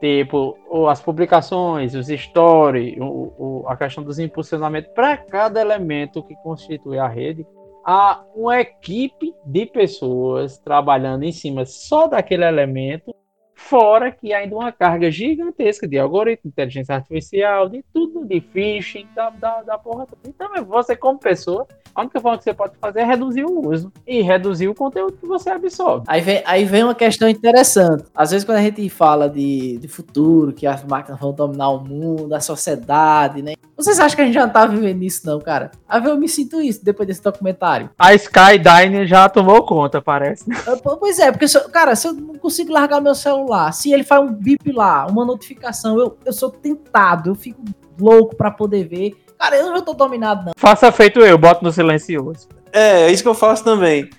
tipo 0.00 0.56
as 0.88 1.00
publicações, 1.00 1.94
os 1.94 2.08
stories, 2.08 2.96
o, 2.98 3.32
o, 3.38 3.64
a 3.68 3.76
questão 3.76 4.02
dos 4.02 4.18
impulsionamentos, 4.18 4.90
para 4.92 5.16
cada 5.16 5.60
elemento 5.60 6.22
que 6.22 6.34
constitui 6.42 6.98
a 6.98 7.08
rede, 7.08 7.46
há 7.88 8.22
uma 8.36 8.60
equipe 8.60 9.34
de 9.46 9.64
pessoas 9.64 10.58
trabalhando 10.58 11.22
em 11.22 11.32
cima 11.32 11.64
só 11.64 12.06
daquele 12.06 12.44
elemento, 12.44 13.14
fora 13.54 14.12
que 14.12 14.30
ainda 14.34 14.54
uma 14.54 14.70
carga 14.70 15.10
gigantesca 15.10 15.88
de 15.88 15.98
algoritmo, 15.98 16.50
inteligência 16.50 16.94
artificial, 16.94 17.66
de 17.66 17.82
tudo, 17.90 18.26
de 18.26 18.42
phishing, 18.42 19.08
da, 19.16 19.30
da, 19.30 19.62
da 19.62 19.78
porra 19.78 20.06
toda. 20.06 20.20
Então, 20.28 20.48
você 20.66 20.94
como 20.94 21.18
pessoa, 21.18 21.66
a 21.94 22.02
única 22.02 22.20
forma 22.20 22.36
que 22.36 22.44
você 22.44 22.52
pode 22.52 22.76
fazer 22.76 23.00
é 23.00 23.04
reduzir 23.04 23.44
o 23.46 23.66
uso 23.66 23.90
e 24.06 24.20
reduzir 24.20 24.68
o 24.68 24.74
conteúdo 24.74 25.16
que 25.16 25.26
você 25.26 25.48
absorve. 25.48 26.04
Aí 26.08 26.20
vem, 26.20 26.42
aí 26.44 26.66
vem 26.66 26.84
uma 26.84 26.94
questão 26.94 27.26
interessante. 27.26 28.04
Às 28.14 28.32
vezes, 28.32 28.44
quando 28.44 28.58
a 28.58 28.62
gente 28.62 28.86
fala 28.90 29.30
de, 29.30 29.78
de 29.78 29.88
futuro, 29.88 30.52
que 30.52 30.66
as 30.66 30.84
máquinas 30.84 31.18
vão 31.18 31.32
dominar 31.32 31.70
o 31.70 31.80
mundo, 31.80 32.34
a 32.34 32.40
sociedade, 32.40 33.40
né? 33.40 33.54
Vocês 33.78 34.00
acham 34.00 34.16
que 34.16 34.22
a 34.22 34.24
gente 34.24 34.34
já 34.34 34.44
não 34.44 34.52
tá 34.52 34.66
vivendo 34.66 35.04
isso, 35.04 35.24
não, 35.24 35.38
cara? 35.38 35.70
A 35.88 36.00
ver, 36.00 36.10
eu 36.10 36.16
me 36.16 36.28
sinto 36.28 36.60
isso 36.60 36.84
depois 36.84 37.06
desse 37.06 37.22
documentário. 37.22 37.90
A 37.96 38.12
Skydyne 38.12 39.06
já 39.06 39.28
tomou 39.28 39.64
conta, 39.64 40.02
parece. 40.02 40.44
Pois 40.98 41.20
é, 41.20 41.30
porque, 41.30 41.46
se 41.46 41.56
eu, 41.56 41.68
cara, 41.70 41.94
se 41.94 42.08
eu 42.08 42.12
não 42.12 42.34
consigo 42.34 42.72
largar 42.72 43.00
meu 43.00 43.14
celular, 43.14 43.72
se 43.72 43.92
ele 43.92 44.02
faz 44.02 44.20
um 44.20 44.32
bip 44.32 44.72
lá, 44.72 45.06
uma 45.06 45.24
notificação, 45.24 45.98
eu, 45.98 46.18
eu 46.26 46.32
sou 46.32 46.50
tentado, 46.50 47.30
eu 47.30 47.34
fico 47.36 47.62
louco 47.98 48.34
para 48.34 48.50
poder 48.50 48.84
ver 48.84 49.16
Cara, 49.38 49.56
eu 49.56 49.70
não 49.70 49.82
tô 49.82 49.94
dominado, 49.94 50.46
não. 50.46 50.52
Faça 50.56 50.90
feito 50.90 51.20
eu, 51.20 51.38
boto 51.38 51.62
no 51.62 51.70
silencioso. 51.70 52.48
É, 52.72 53.02
é 53.02 53.12
isso 53.12 53.22
que 53.22 53.28
eu 53.28 53.34
faço 53.34 53.62
também. 53.62 54.10